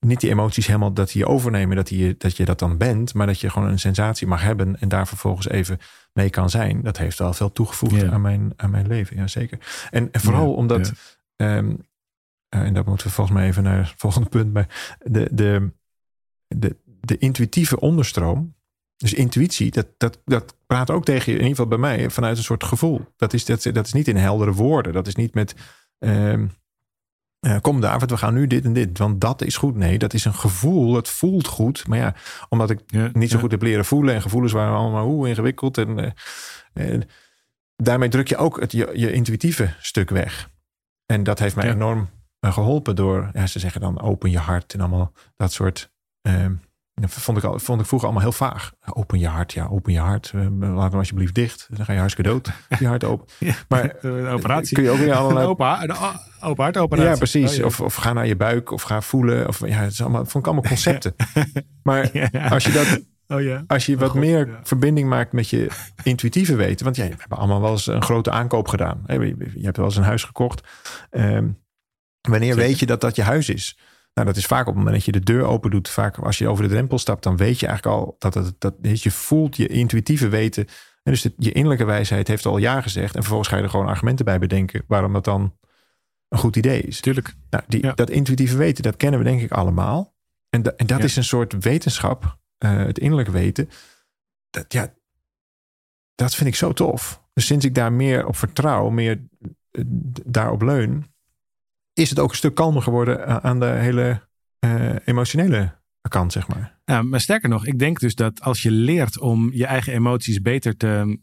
niet 0.00 0.20
die 0.20 0.30
emoties 0.30 0.66
helemaal 0.66 0.92
dat 0.92 1.12
die 1.12 1.22
je 1.22 1.28
overnemen, 1.28 1.76
dat, 1.76 1.86
die, 1.86 2.14
dat 2.18 2.36
je 2.36 2.44
dat 2.44 2.58
dan 2.58 2.76
bent, 2.76 3.14
maar 3.14 3.26
dat 3.26 3.40
je 3.40 3.50
gewoon 3.50 3.68
een 3.68 3.78
sensatie 3.78 4.26
mag 4.26 4.42
hebben 4.42 4.80
en 4.80 4.88
daar 4.88 5.08
vervolgens 5.08 5.48
even 5.48 5.78
mee 6.12 6.30
kan 6.30 6.50
zijn. 6.50 6.82
Dat 6.82 6.98
heeft 6.98 7.18
wel 7.18 7.32
veel 7.32 7.52
toegevoegd 7.52 8.04
aan, 8.04 8.20
mijn, 8.20 8.52
aan 8.56 8.70
mijn 8.70 8.86
leven. 8.86 9.16
Ja, 9.16 9.26
zeker. 9.26 9.58
En, 9.90 10.08
en 10.12 10.20
vooral 10.20 10.54
omdat 10.54 10.92
Ehm, 11.40 11.74
eh, 12.48 12.60
en 12.60 12.74
daar 12.74 12.84
moeten 12.84 13.06
we 13.06 13.12
volgens 13.12 13.36
mij 13.36 13.46
even 13.46 13.62
naar 13.62 13.78
het 13.78 13.94
volgende 13.96 14.28
punt. 14.28 14.52
Maar 14.52 14.96
de, 14.98 15.28
de, 15.32 15.72
de, 16.48 16.76
de 17.00 17.18
intuïtieve 17.18 17.80
onderstroom. 17.80 18.54
Dus 18.96 19.14
intuïtie, 19.14 19.70
dat, 19.70 19.86
dat, 19.96 20.20
dat 20.24 20.56
praat 20.66 20.90
ook 20.90 21.04
tegen 21.04 21.32
je, 21.32 21.38
in 21.38 21.44
ieder 21.44 21.56
geval 21.56 21.78
bij 21.78 21.78
mij, 21.78 22.10
vanuit 22.10 22.36
een 22.36 22.42
soort 22.42 22.64
gevoel. 22.64 23.00
Dat 23.16 23.32
is, 23.32 23.44
dat, 23.44 23.62
dat 23.62 23.86
is 23.86 23.92
niet 23.92 24.08
in 24.08 24.16
heldere 24.16 24.52
woorden. 24.52 24.92
Dat 24.92 25.06
is 25.06 25.14
niet 25.14 25.34
met. 25.34 25.54
Uh, 25.98 26.46
kom 27.60 27.80
David, 27.80 28.10
we 28.10 28.16
gaan 28.16 28.34
nu 28.34 28.46
dit 28.46 28.64
en 28.64 28.72
dit, 28.72 28.98
want 28.98 29.20
dat 29.20 29.42
is 29.42 29.56
goed. 29.56 29.76
Nee, 29.76 29.98
dat 29.98 30.14
is 30.14 30.24
een 30.24 30.34
gevoel. 30.34 30.94
Het 30.94 31.08
voelt 31.08 31.46
goed. 31.46 31.86
Maar 31.86 31.98
ja, 31.98 32.14
omdat 32.48 32.70
ik 32.70 32.80
niet 33.12 33.30
zo 33.30 33.38
goed 33.38 33.50
heb 33.50 33.62
leren 33.62 33.84
voelen 33.84 34.14
en 34.14 34.22
gevoelens 34.22 34.52
waren 34.52 34.76
allemaal 34.76 35.06
hoe 35.06 35.28
ingewikkeld. 35.28 35.78
En, 35.78 36.14
uh, 36.74 37.00
daarmee 37.76 38.08
druk 38.08 38.28
je 38.28 38.36
ook 38.36 38.60
het, 38.60 38.72
je, 38.72 38.90
je 38.94 39.12
intuïtieve 39.12 39.74
stuk 39.80 40.10
weg. 40.10 40.49
En 41.10 41.22
dat 41.22 41.38
heeft 41.38 41.56
mij 41.56 41.70
enorm 41.70 42.08
eh, 42.40 42.52
geholpen 42.52 42.96
door, 42.96 43.30
ja, 43.32 43.46
ze 43.46 43.58
zeggen 43.58 43.80
dan 43.80 44.00
open 44.00 44.30
je 44.30 44.38
hart 44.38 44.74
en 44.74 44.80
allemaal 44.80 45.12
dat 45.36 45.52
soort. 45.52 45.90
Uh, 46.28 46.46
vond, 47.00 47.38
ik 47.38 47.44
al, 47.44 47.58
vond 47.58 47.80
ik 47.80 47.86
vroeger 47.86 48.08
allemaal 48.08 48.28
heel 48.28 48.38
vaag. 48.38 48.72
Open 48.92 49.18
je 49.18 49.26
hart, 49.26 49.52
ja, 49.52 49.66
open 49.66 49.92
je 49.92 49.98
hart. 49.98 50.32
Uh, 50.34 50.46
laat 50.74 50.90
hem 50.90 50.98
alsjeblieft 50.98 51.34
dicht. 51.34 51.68
Dan 51.70 51.84
ga 51.84 51.92
je 51.92 51.98
hartstikke 51.98 52.30
dood. 52.30 52.50
Je 52.78 52.86
hart 52.86 53.04
open. 53.04 53.26
maar 53.68 53.94
een 54.00 54.26
operatie. 54.26 54.74
Kun 54.74 54.84
je 54.84 54.90
ook 54.90 54.98
weer 54.98 55.14
allerlei... 55.22 55.46
Open, 55.46 55.96
open 56.40 56.64
hart 56.64 56.76
operatie. 56.76 57.10
Ja, 57.10 57.16
precies. 57.16 57.58
Oh, 57.58 57.64
of, 57.64 57.80
of 57.80 57.94
ga 57.94 58.12
naar 58.12 58.26
je 58.26 58.36
buik 58.36 58.70
of 58.70 58.82
ga 58.82 59.00
voelen. 59.00 59.48
Of, 59.48 59.66
ja, 59.66 59.80
het 59.80 59.92
is 59.92 60.00
allemaal, 60.00 60.24
vond 60.24 60.46
ik 60.46 60.52
allemaal 60.52 60.70
concepten. 60.70 61.14
maar 61.82 62.10
als 62.50 62.64
je 62.64 62.72
dat 62.72 63.00
Oh 63.32 63.42
ja. 63.42 63.64
Als 63.66 63.86
je 63.86 63.96
wat 63.96 64.14
meer 64.14 64.60
verbinding 64.62 65.08
maakt 65.08 65.32
met 65.32 65.48
je 65.48 65.70
intuïtieve 66.02 66.54
weten. 66.54 66.84
Want 66.84 66.96
ja, 66.96 67.04
we 67.04 67.14
hebben 67.18 67.38
allemaal 67.38 67.60
wel 67.60 67.70
eens 67.70 67.86
een 67.86 68.02
grote 68.02 68.30
aankoop 68.30 68.68
gedaan. 68.68 69.02
Je 69.06 69.60
hebt 69.60 69.76
wel 69.76 69.86
eens 69.86 69.96
een 69.96 70.02
huis 70.02 70.24
gekocht. 70.24 70.68
Ehm, 71.10 71.48
wanneer 72.20 72.56
weet 72.56 72.78
je 72.78 72.86
dat 72.86 73.00
dat 73.00 73.16
je 73.16 73.22
huis 73.22 73.48
is? 73.48 73.78
Nou, 74.14 74.26
dat 74.26 74.36
is 74.36 74.46
vaak 74.46 74.60
op 74.60 74.66
het 74.66 74.76
moment 74.76 74.94
dat 74.94 75.04
je 75.04 75.12
de 75.12 75.20
deur 75.20 75.44
open 75.44 75.70
doet. 75.70 75.88
Vaak 75.88 76.18
als 76.18 76.38
je 76.38 76.48
over 76.48 76.62
de 76.64 76.70
drempel 76.70 76.98
stapt, 76.98 77.22
dan 77.22 77.36
weet 77.36 77.60
je 77.60 77.66
eigenlijk 77.66 77.96
al 77.96 78.16
dat, 78.18 78.34
het, 78.34 78.54
dat 78.60 79.02
je 79.02 79.10
voelt 79.10 79.56
je 79.56 79.66
intuïtieve 79.66 80.28
weten. 80.28 80.66
En 81.02 81.12
dus 81.12 81.28
je 81.36 81.52
innerlijke 81.52 81.84
wijsheid 81.84 82.28
heeft 82.28 82.46
al 82.46 82.58
ja 82.58 82.80
gezegd. 82.80 83.14
En 83.14 83.20
vervolgens 83.20 83.48
ga 83.48 83.56
je 83.56 83.62
er 83.62 83.70
gewoon 83.70 83.86
argumenten 83.86 84.24
bij 84.24 84.38
bedenken 84.38 84.82
waarom 84.86 85.12
dat 85.12 85.24
dan 85.24 85.56
een 86.28 86.38
goed 86.38 86.56
idee 86.56 86.82
is. 86.82 87.00
Tuurlijk. 87.00 87.34
Nou, 87.50 87.64
die, 87.66 87.94
Dat 87.94 88.10
intuïtieve 88.10 88.56
weten, 88.56 88.82
dat 88.82 88.96
kennen 88.96 89.18
we 89.18 89.26
denk 89.26 89.40
ik 89.40 89.52
allemaal. 89.52 90.14
En, 90.48 90.76
en 90.76 90.86
dat 90.86 91.04
is 91.04 91.16
een 91.16 91.24
soort 91.24 91.64
wetenschap 91.64 92.38
uh, 92.64 92.76
het 92.76 92.98
innerlijk 92.98 93.28
weten. 93.28 93.68
Dat, 94.50 94.72
ja, 94.72 94.94
dat 96.14 96.34
vind 96.34 96.48
ik 96.48 96.54
zo 96.54 96.72
tof. 96.72 97.22
Dus 97.32 97.46
sinds 97.46 97.64
ik 97.64 97.74
daar 97.74 97.92
meer 97.92 98.26
op 98.26 98.36
vertrouw, 98.36 98.88
meer 98.88 99.20
uh, 99.72 99.84
daarop 100.24 100.62
leun, 100.62 101.06
is 101.92 102.10
het 102.10 102.18
ook 102.18 102.30
een 102.30 102.36
stuk 102.36 102.54
kalmer 102.54 102.82
geworden 102.82 103.26
eh, 103.26 103.36
aan 103.36 103.60
de 103.60 103.66
hele 103.66 104.28
emotionele 105.04 105.78
kant, 106.08 106.32
zeg 106.32 106.48
maar. 106.48 106.78
Ja, 106.84 107.02
maar 107.02 107.20
sterker 107.20 107.48
nog, 107.48 107.66
ik 107.66 107.78
denk 107.78 108.00
dus 108.00 108.14
dat 108.14 108.40
als 108.40 108.62
je 108.62 108.70
leert 108.70 109.18
om 109.18 109.52
je 109.52 109.66
eigen 109.66 109.92
emoties 109.92 110.40
beter 110.40 110.76
te, 110.76 111.18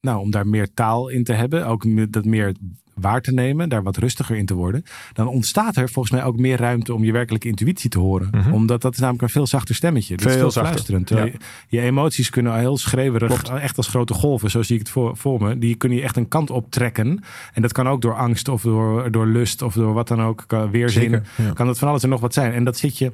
nou, 0.00 0.20
om 0.20 0.30
daar 0.30 0.46
meer 0.46 0.74
taal 0.74 1.08
in 1.08 1.24
te 1.24 1.32
hebben, 1.32 1.66
ook 1.66 2.12
dat 2.12 2.24
meer 2.24 2.54
waar 3.00 3.20
te 3.20 3.32
nemen, 3.32 3.68
daar 3.68 3.82
wat 3.82 3.96
rustiger 3.96 4.36
in 4.36 4.46
te 4.46 4.54
worden, 4.54 4.82
dan 5.12 5.26
ontstaat 5.26 5.76
er 5.76 5.88
volgens 5.88 6.14
mij 6.14 6.24
ook 6.24 6.36
meer 6.36 6.58
ruimte 6.58 6.94
om 6.94 7.04
je 7.04 7.12
werkelijke 7.12 7.48
intuïtie 7.48 7.90
te 7.90 7.98
horen. 7.98 8.28
Mhm. 8.30 8.52
Omdat 8.52 8.82
dat 8.82 8.92
is 8.92 8.98
namelijk 8.98 9.22
een 9.22 9.28
veel 9.28 9.46
zachter 9.46 9.74
stemmetje. 9.74 10.16
Dat 10.16 10.32
veel 10.32 10.46
is 10.46 10.52
veel 10.52 10.62
fluisterend. 10.62 11.08
Ja. 11.08 11.28
Je, 11.68 11.80
emoties 11.80 12.30
kunnen 12.30 12.58
heel 12.58 12.78
schreeuwerig, 12.78 13.42
echt 13.42 13.76
als 13.76 13.88
grote 13.88 14.14
golven, 14.14 14.50
zo 14.50 14.62
zie 14.62 14.74
ik 14.74 14.80
het 14.80 14.90
voor, 14.90 15.16
voor 15.16 15.42
me, 15.42 15.58
die 15.58 15.74
kunnen 15.74 15.98
je 15.98 16.04
echt 16.04 16.16
een 16.16 16.28
kant 16.28 16.50
op 16.50 16.70
trekken. 16.70 17.20
En 17.52 17.62
dat 17.62 17.72
kan 17.72 17.88
ook 17.88 18.02
door 18.02 18.14
angst 18.14 18.48
of 18.48 18.62
door, 18.62 19.10
door 19.10 19.26
lust 19.26 19.62
of 19.62 19.74
door 19.74 19.92
wat 19.92 20.08
dan 20.08 20.22
ook, 20.22 20.44
weerzin. 20.70 21.22
Kan 21.54 21.66
dat 21.66 21.78
van 21.78 21.88
alles 21.88 22.02
en 22.02 22.08
nog 22.08 22.20
wat 22.20 22.34
zijn. 22.34 22.52
En 22.52 22.64
dat 22.64 22.76
zit 22.76 22.98
je, 22.98 23.12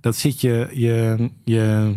dat 0.00 0.16
zit 0.16 0.40
je, 0.40 0.68
je, 0.72 1.30
je, 1.44 1.94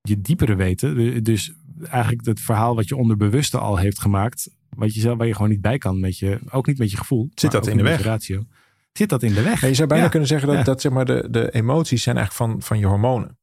je 0.00 0.20
diepere 0.20 0.54
weten. 0.54 1.24
Dus 1.24 1.52
eigenlijk 1.88 2.26
het 2.26 2.40
verhaal 2.40 2.74
wat 2.74 2.88
je 2.88 2.96
onderbewuste 2.96 3.58
al 3.58 3.76
heeft 3.76 4.00
gemaakt, 4.00 4.50
wat 4.76 4.94
je 4.94 5.00
zelf, 5.00 5.18
waar 5.18 5.26
je 5.26 5.34
gewoon 5.34 5.50
niet 5.50 5.60
bij 5.60 5.78
kan 5.78 6.00
met 6.00 6.18
je, 6.18 6.38
ook 6.50 6.66
niet 6.66 6.78
met 6.78 6.90
je 6.90 6.96
gevoel. 6.96 7.30
Zit 7.34 7.50
dat 7.50 7.66
in 7.66 7.76
de 7.76 7.82
weg? 7.82 8.02
Ratio. 8.02 8.42
Zit 8.92 9.08
dat 9.08 9.22
in 9.22 9.34
de 9.34 9.42
weg? 9.42 9.60
je 9.60 9.74
zou 9.74 9.88
bijna 9.88 10.08
kunnen 10.08 10.28
zeggen 10.28 10.48
dat, 10.48 10.64
dat 10.64 10.80
zeg 10.80 10.92
maar 10.92 11.04
de, 11.04 11.26
de 11.30 11.50
emoties 11.50 12.02
zijn 12.02 12.16
eigenlijk 12.16 12.50
van, 12.50 12.62
van 12.62 12.78
je 12.78 12.86
hormonen. 12.86 13.38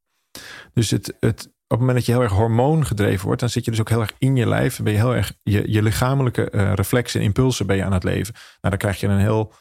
Dus 0.73 0.91
het, 0.91 1.13
het, 1.19 1.45
op 1.45 1.77
het 1.77 1.79
moment 1.79 1.97
dat 1.97 2.05
je 2.05 2.11
heel 2.11 2.21
erg 2.21 2.31
hormoongedreven 2.31 3.25
wordt, 3.25 3.39
dan 3.39 3.49
zit 3.49 3.65
je 3.65 3.71
dus 3.71 3.79
ook 3.79 3.89
heel 3.89 4.01
erg 4.01 4.13
in 4.17 4.35
je 4.35 4.47
lijf. 4.47 4.79
Ben 4.83 4.93
je 4.93 4.99
heel 4.99 5.15
erg 5.15 5.33
je, 5.43 5.71
je 5.71 5.83
lichamelijke 5.83 6.51
uh, 6.51 6.73
reflexen 6.73 7.19
en 7.19 7.25
impulsen 7.25 7.67
ben 7.67 7.75
je 7.75 7.83
aan 7.83 7.93
het 7.93 8.03
leven. 8.03 8.33
Nou, 8.33 8.43
dan 8.59 8.77
krijg 8.77 8.99
je 8.99 9.07
een 9.07 9.19
heel. 9.19 9.53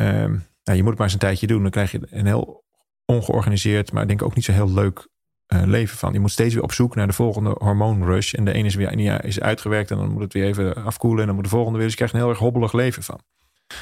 Um, 0.00 0.46
nou, 0.64 0.76
je 0.76 0.82
moet 0.82 0.88
het 0.88 0.98
maar 0.98 1.06
eens 1.06 1.12
een 1.12 1.18
tijdje 1.18 1.46
doen. 1.46 1.62
Dan 1.62 1.70
krijg 1.70 1.90
je 1.90 2.00
een 2.10 2.26
heel 2.26 2.64
ongeorganiseerd, 3.04 3.92
maar 3.92 4.06
denk 4.06 4.20
ik 4.20 4.26
ook 4.26 4.34
niet 4.34 4.44
zo 4.44 4.52
heel 4.52 4.72
leuk 4.72 5.08
uh, 5.54 5.62
leven 5.64 5.98
van. 5.98 6.12
Je 6.12 6.20
moet 6.20 6.30
steeds 6.30 6.54
weer 6.54 6.62
op 6.62 6.72
zoek 6.72 6.94
naar 6.94 7.06
de 7.06 7.12
volgende 7.12 7.54
hormoonrush. 7.58 8.34
En 8.34 8.44
de 8.44 8.52
ene 8.52 8.66
is 8.66 8.74
weer 8.74 8.98
ja, 8.98 9.20
is 9.20 9.40
uitgewerkt 9.40 9.90
en 9.90 9.96
dan 9.96 10.12
moet 10.12 10.22
het 10.22 10.32
weer 10.32 10.44
even 10.44 10.84
afkoelen. 10.84 11.20
En 11.20 11.26
dan 11.26 11.34
moet 11.34 11.44
de 11.44 11.50
volgende 11.50 11.78
weer. 11.78 11.86
Dus 11.86 11.90
je 11.90 11.96
krijgt 11.96 12.14
een 12.14 12.20
heel 12.20 12.30
erg 12.30 12.38
hobbelig 12.38 12.72
leven 12.72 13.02
van. 13.02 13.20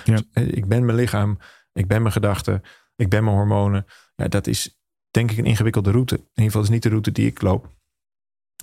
Ja. 0.05 0.15
Dus, 0.15 0.23
eh, 0.33 0.49
ik 0.49 0.67
ben 0.67 0.85
mijn 0.85 0.97
lichaam 0.99 1.39
Ik 1.73 1.87
ben 1.87 2.01
mijn 2.03 2.13
gedachten. 2.13 2.63
Ik 2.97 3.09
ben 3.09 3.25
mijn 3.25 3.37
hormonen. 3.37 3.87
Ja, 4.15 4.29
dat 4.29 4.47
is 4.47 4.79
denk 5.11 5.31
ik 5.31 5.39
een 5.39 5.45
ingewikkelde 5.45 5.91
route. 5.91 6.15
In 6.15 6.23
ieder 6.23 6.45
geval 6.45 6.63
is 6.63 6.69
niet 6.69 6.83
de 6.83 6.89
route 6.89 7.13
die 7.13 7.27
ik 7.27 7.43
loop. 7.43 7.69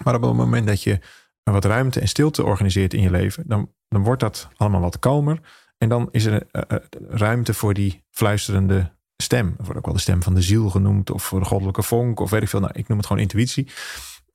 Maar 0.04 0.16
op 0.16 0.22
het 0.22 0.34
moment 0.34 0.68
dat 0.68 0.84
je 0.84 1.00
wat 1.44 1.66
ruimte 1.66 2.00
en 2.00 2.08
stilte 2.08 2.44
organiseert 2.44 2.94
in 2.94 3.02
je 3.02 3.12
leven, 3.12 3.44
dan, 3.48 3.74
dan 3.88 4.04
wordt 4.04 4.22
dat 4.22 4.50
allemaal 4.56 4.82
wat 4.82 5.00
kalmer. 5.00 5.40
En 5.78 5.90
dan 5.90 6.08
is 6.12 6.26
er 6.26 6.48
uh, 6.52 6.62
ruimte 7.10 7.54
voor 7.54 7.74
die 7.74 8.04
fluisterende 8.10 8.92
stem. 9.34 9.56
Er 9.58 9.64
wordt 9.64 9.78
ook 9.78 9.86
wel 9.86 9.94
de 9.94 10.00
stem 10.00 10.24
van 10.24 10.34
de 10.34 10.42
ziel 10.42 10.70
genoemd, 10.70 11.12
of 11.12 11.24
voor 11.24 11.40
de 11.40 11.46
goddelijke 11.46 11.84
vonk, 11.84 12.20
of 12.20 12.30
weet 12.30 12.42
ik 12.42 12.50
veel. 12.50 12.60
Nou, 12.60 12.72
ik 12.76 12.88
noem 12.88 12.98
het 12.98 13.08
gewoon 13.08 13.22
intuïtie. 13.22 13.68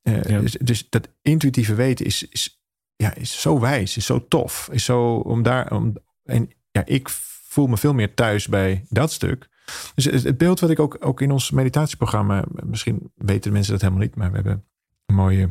Uh, 0.03 0.23
dus, 0.23 0.53
dus, 0.53 0.89
dat 0.89 1.09
intuïtieve 1.23 1.75
weten 1.75 2.07
is, 2.07 2.29
is, 2.29 2.63
ja, 2.97 3.15
is 3.15 3.41
zo 3.41 3.61
wijs, 3.61 3.97
is 3.97 4.07
zo 4.07 4.29
tof. 4.29 4.69
Is 4.73 4.85
zo 4.85 5.15
om 5.15 5.43
daar. 5.43 5.73
Om, 5.73 5.97
en 6.25 6.51
ja, 6.71 6.83
ik 6.85 7.09
voel 7.49 7.67
me 7.67 7.77
veel 7.77 7.95
meer 7.95 8.15
thuis 8.15 8.49
bij 8.49 8.85
dat 8.89 9.13
stuk. 9.13 9.49
Dus 9.95 10.05
het 10.05 10.39
beeld 10.39 10.61
wat 10.61 10.71
ik 10.71 10.79
ook, 10.79 10.97
ook 11.01 11.21
in 11.21 11.31
ons 11.31 11.51
meditatieprogramma, 11.51 12.45
misschien 12.65 13.13
weten 13.15 13.53
mensen 13.53 13.73
dat 13.73 13.81
helemaal 13.81 14.03
niet, 14.03 14.15
maar 14.15 14.29
we 14.31 14.35
hebben 14.35 14.65
een 15.07 15.15
mooie 15.15 15.51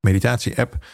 meditatie-app. 0.00 0.86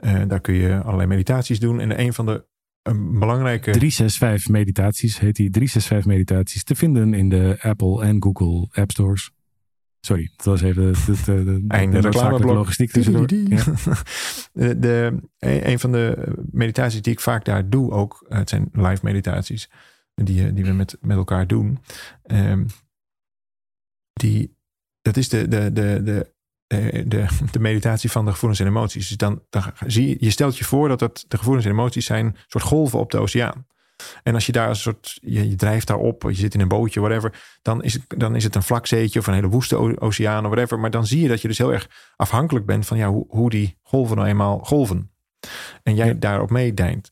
Uh, 0.00 0.22
daar 0.28 0.40
kun 0.40 0.54
je 0.54 0.82
allerlei 0.82 1.08
meditaties 1.08 1.60
doen. 1.60 1.80
En 1.80 2.00
een 2.00 2.12
van 2.12 2.26
de 2.26 2.44
een 2.82 3.18
belangrijke. 3.18 3.70
365 3.70 4.52
meditaties 4.52 5.18
heet 5.18 5.36
die 5.36 5.50
365 5.50 6.12
meditaties 6.12 6.64
te 6.64 6.74
vinden 6.74 7.14
in 7.14 7.28
de 7.28 7.58
Apple 7.60 8.02
en 8.02 8.22
Google 8.22 8.68
App 8.72 8.90
Stores. 8.90 9.30
Sorry, 10.00 10.32
dat 10.36 10.46
was 10.46 10.62
even 10.62 10.92
de, 10.92 11.22
de, 11.24 11.44
de, 11.44 11.64
Einde 11.68 12.00
de 12.00 12.44
logistiek 12.44 12.90
tussendoor. 12.90 13.34
Ja. 13.34 13.64
de, 14.52 14.78
de, 14.78 15.20
een 15.38 15.78
van 15.78 15.92
de 15.92 16.32
meditaties 16.50 17.02
die 17.02 17.12
ik 17.12 17.20
vaak 17.20 17.44
daar 17.44 17.68
doe 17.68 17.90
ook, 17.90 18.24
het 18.28 18.48
zijn 18.48 18.68
live 18.72 19.00
meditaties 19.02 19.70
die, 20.14 20.52
die 20.52 20.64
we 20.64 20.72
met, 20.72 20.96
met 21.00 21.16
elkaar 21.16 21.46
doen. 21.46 21.78
Um, 22.26 22.66
die, 24.12 24.56
dat 25.02 25.16
is 25.16 25.28
de, 25.28 25.48
de, 25.48 25.72
de, 25.72 26.00
de 26.04 26.32
de, 26.80 27.04
de, 27.06 27.26
de, 27.50 27.58
meditatie 27.58 28.10
van 28.10 28.24
de 28.24 28.30
gevoelens 28.30 28.60
en 28.60 28.66
emoties. 28.66 29.08
Dus 29.08 29.16
dan, 29.16 29.42
dan 29.50 29.62
zie 29.86 30.08
je, 30.08 30.16
je 30.18 30.30
stelt 30.30 30.58
je 30.58 30.64
voor 30.64 30.88
dat 30.88 31.00
het, 31.00 31.24
de 31.28 31.36
gevoelens 31.36 31.66
en 31.66 31.70
emoties 31.70 32.06
zijn 32.06 32.36
soort 32.46 32.64
golven 32.64 32.98
op 32.98 33.10
de 33.10 33.18
oceaan. 33.18 33.66
En 34.22 34.34
als 34.34 34.46
je 34.46 34.52
daar 34.52 34.68
een 34.68 34.76
soort, 34.76 35.18
je, 35.20 35.48
je 35.48 35.54
drijft 35.54 35.86
daarop, 35.86 36.22
je 36.22 36.34
zit 36.34 36.54
in 36.54 36.60
een 36.60 36.68
bootje, 36.68 37.00
whatever, 37.00 37.58
dan 37.62 37.82
is, 37.82 37.92
het, 37.92 38.02
dan 38.08 38.36
is 38.36 38.44
het 38.44 38.54
een 38.54 38.62
vlak 38.62 38.86
zeetje 38.86 39.18
of 39.18 39.26
een 39.26 39.34
hele 39.34 39.48
woeste 39.48 40.00
oceaan 40.00 40.44
of 40.44 40.50
whatever. 40.50 40.78
Maar 40.78 40.90
dan 40.90 41.06
zie 41.06 41.20
je 41.20 41.28
dat 41.28 41.42
je 41.42 41.48
dus 41.48 41.58
heel 41.58 41.72
erg 41.72 42.12
afhankelijk 42.16 42.66
bent 42.66 42.86
van 42.86 42.96
ja, 42.96 43.08
hoe, 43.08 43.24
hoe 43.28 43.50
die 43.50 43.78
golven 43.82 44.16
nou 44.16 44.28
eenmaal 44.28 44.58
golven. 44.58 45.10
En 45.82 45.94
jij 45.94 46.18
daarop 46.18 46.50
meedijnt. 46.50 47.10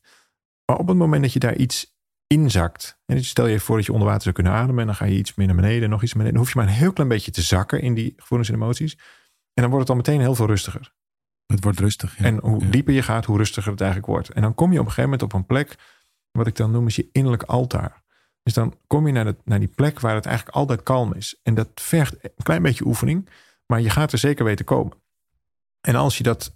Maar 0.65 0.77
op 0.77 0.87
het 0.87 0.97
moment 0.97 1.21
dat 1.21 1.33
je 1.33 1.39
daar 1.39 1.55
iets 1.55 1.95
inzakt. 2.27 2.99
En 3.05 3.23
stel 3.23 3.47
je 3.47 3.59
voor 3.59 3.75
dat 3.75 3.85
je 3.85 3.91
onder 3.91 4.07
water 4.07 4.23
zou 4.23 4.35
kunnen 4.35 4.53
ademen. 4.53 4.79
En 4.79 4.85
dan 4.85 4.95
ga 4.95 5.05
je 5.05 5.17
iets 5.17 5.35
meer 5.35 5.47
naar 5.47 5.55
beneden, 5.55 5.89
nog 5.89 6.03
iets 6.03 6.13
naar 6.13 6.23
beneden. 6.23 6.33
Dan 6.33 6.41
hoef 6.41 6.53
je 6.53 6.59
maar 6.59 6.67
een 6.67 6.81
heel 6.81 6.93
klein 6.93 7.09
beetje 7.09 7.31
te 7.31 7.41
zakken 7.41 7.81
in 7.81 7.93
die 7.93 8.13
gevoelens 8.17 8.49
en 8.49 8.55
emoties. 8.55 8.97
En 9.53 9.61
dan 9.61 9.69
wordt 9.69 9.87
het 9.87 9.89
al 9.89 9.95
meteen 9.95 10.19
heel 10.19 10.35
veel 10.35 10.45
rustiger. 10.45 10.93
Het 11.45 11.63
wordt 11.63 11.79
rustig. 11.79 12.17
Ja. 12.17 12.25
En 12.25 12.39
hoe 12.39 12.69
dieper 12.69 12.93
je 12.93 13.01
gaat, 13.01 13.25
hoe 13.25 13.37
rustiger 13.37 13.71
het 13.71 13.81
eigenlijk 13.81 14.11
wordt. 14.11 14.29
En 14.29 14.41
dan 14.41 14.55
kom 14.55 14.71
je 14.71 14.79
op 14.79 14.85
een 14.85 14.91
gegeven 14.91 15.09
moment 15.09 15.33
op 15.33 15.33
een 15.33 15.45
plek, 15.45 15.75
wat 16.31 16.47
ik 16.47 16.55
dan 16.55 16.71
noem 16.71 16.87
is 16.87 16.95
je 16.95 17.09
innerlijk 17.11 17.43
altaar. 17.43 18.03
Dus 18.43 18.53
dan 18.53 18.75
kom 18.87 19.07
je 19.07 19.13
naar, 19.13 19.25
de, 19.25 19.35
naar 19.43 19.59
die 19.59 19.67
plek 19.75 19.99
waar 19.99 20.15
het 20.15 20.25
eigenlijk 20.25 20.55
altijd 20.55 20.83
kalm 20.83 21.13
is. 21.13 21.39
En 21.43 21.53
dat 21.53 21.69
vergt 21.73 22.23
een 22.23 22.43
klein 22.43 22.61
beetje 22.61 22.85
oefening, 22.85 23.29
maar 23.65 23.81
je 23.81 23.89
gaat 23.89 24.11
er 24.11 24.17
zeker 24.17 24.45
weten 24.45 24.65
komen. 24.65 24.97
En 25.81 25.95
als 25.95 26.17
je 26.17 26.23
dat 26.23 26.55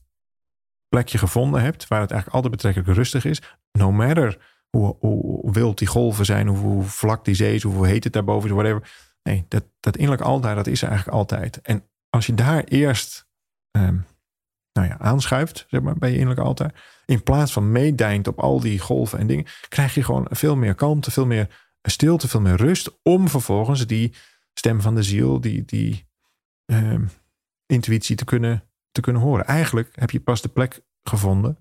plekje 0.88 1.18
gevonden 1.18 1.62
hebt, 1.62 1.88
waar 1.88 2.02
het 2.02 2.12
eigenlijk 2.12 2.44
altijd 2.44 2.56
betrekkelijk 2.56 2.98
rustig 2.98 3.26
is, 3.26 3.42
no 3.72 3.92
matter 3.92 4.54
hoe, 4.70 4.96
hoe 5.00 5.52
wild 5.52 5.78
die 5.78 5.88
golven 5.88 6.26
zijn, 6.26 6.48
hoe, 6.48 6.58
hoe 6.58 6.84
vlak 6.84 7.26
die 7.26 7.36
zee 7.36 7.56
is, 7.56 7.64
hoe 7.64 7.88
heet 7.88 8.04
het 8.04 8.14
daarboven 8.14 8.50
is, 8.50 8.56
whatever. 8.56 8.92
Nee, 9.24 9.46
dat, 9.48 9.64
dat 9.80 9.96
innerlijk 9.96 10.24
altaar, 10.24 10.56
dat 10.56 10.68
is 10.68 10.82
er 10.82 10.88
eigenlijk 10.88 11.18
altijd. 11.18 11.62
En 11.62 11.84
als 12.16 12.26
je 12.26 12.34
daar 12.34 12.64
eerst 12.64 13.28
um, 13.72 14.06
nou 14.72 14.88
ja, 14.88 14.98
aanschuift, 14.98 15.66
zeg 15.68 15.82
maar, 15.82 15.98
bij 15.98 16.10
je 16.10 16.18
innerlijke 16.18 16.48
altaar, 16.48 17.02
in 17.06 17.24
plaats 17.24 17.54
van 17.54 17.72
meedijnt 17.72 18.28
op 18.28 18.40
al 18.40 18.60
die 18.60 18.80
golven 18.80 19.20
en 19.20 19.28
dingen, 19.28 19.46
krijg 19.70 19.94
je 19.94 20.04
gewoon 20.04 20.28
veel 20.30 20.56
meer 20.56 20.76
kalmte, 20.76 21.12
veel 21.12 21.26
meer 21.26 21.70
stilte, 21.82 22.28
veel 22.28 22.42
meer 22.42 22.56
rust, 22.56 23.00
om 23.04 23.28
vervolgens 23.30 23.88
die 23.88 24.14
stem 24.54 24.82
van 24.82 24.96
de 24.96 25.04
ziel, 25.04 25.42
die, 25.42 25.66
die 25.66 26.08
um, 26.66 27.10
intuïtie 27.66 28.16
te 28.16 28.26
kunnen, 28.26 28.64
te 28.92 29.02
kunnen 29.02 29.22
horen. 29.22 29.46
Eigenlijk 29.46 29.90
heb 29.96 30.12
je 30.12 30.20
pas 30.20 30.42
de 30.42 30.50
plek 30.50 30.82
gevonden, 31.04 31.58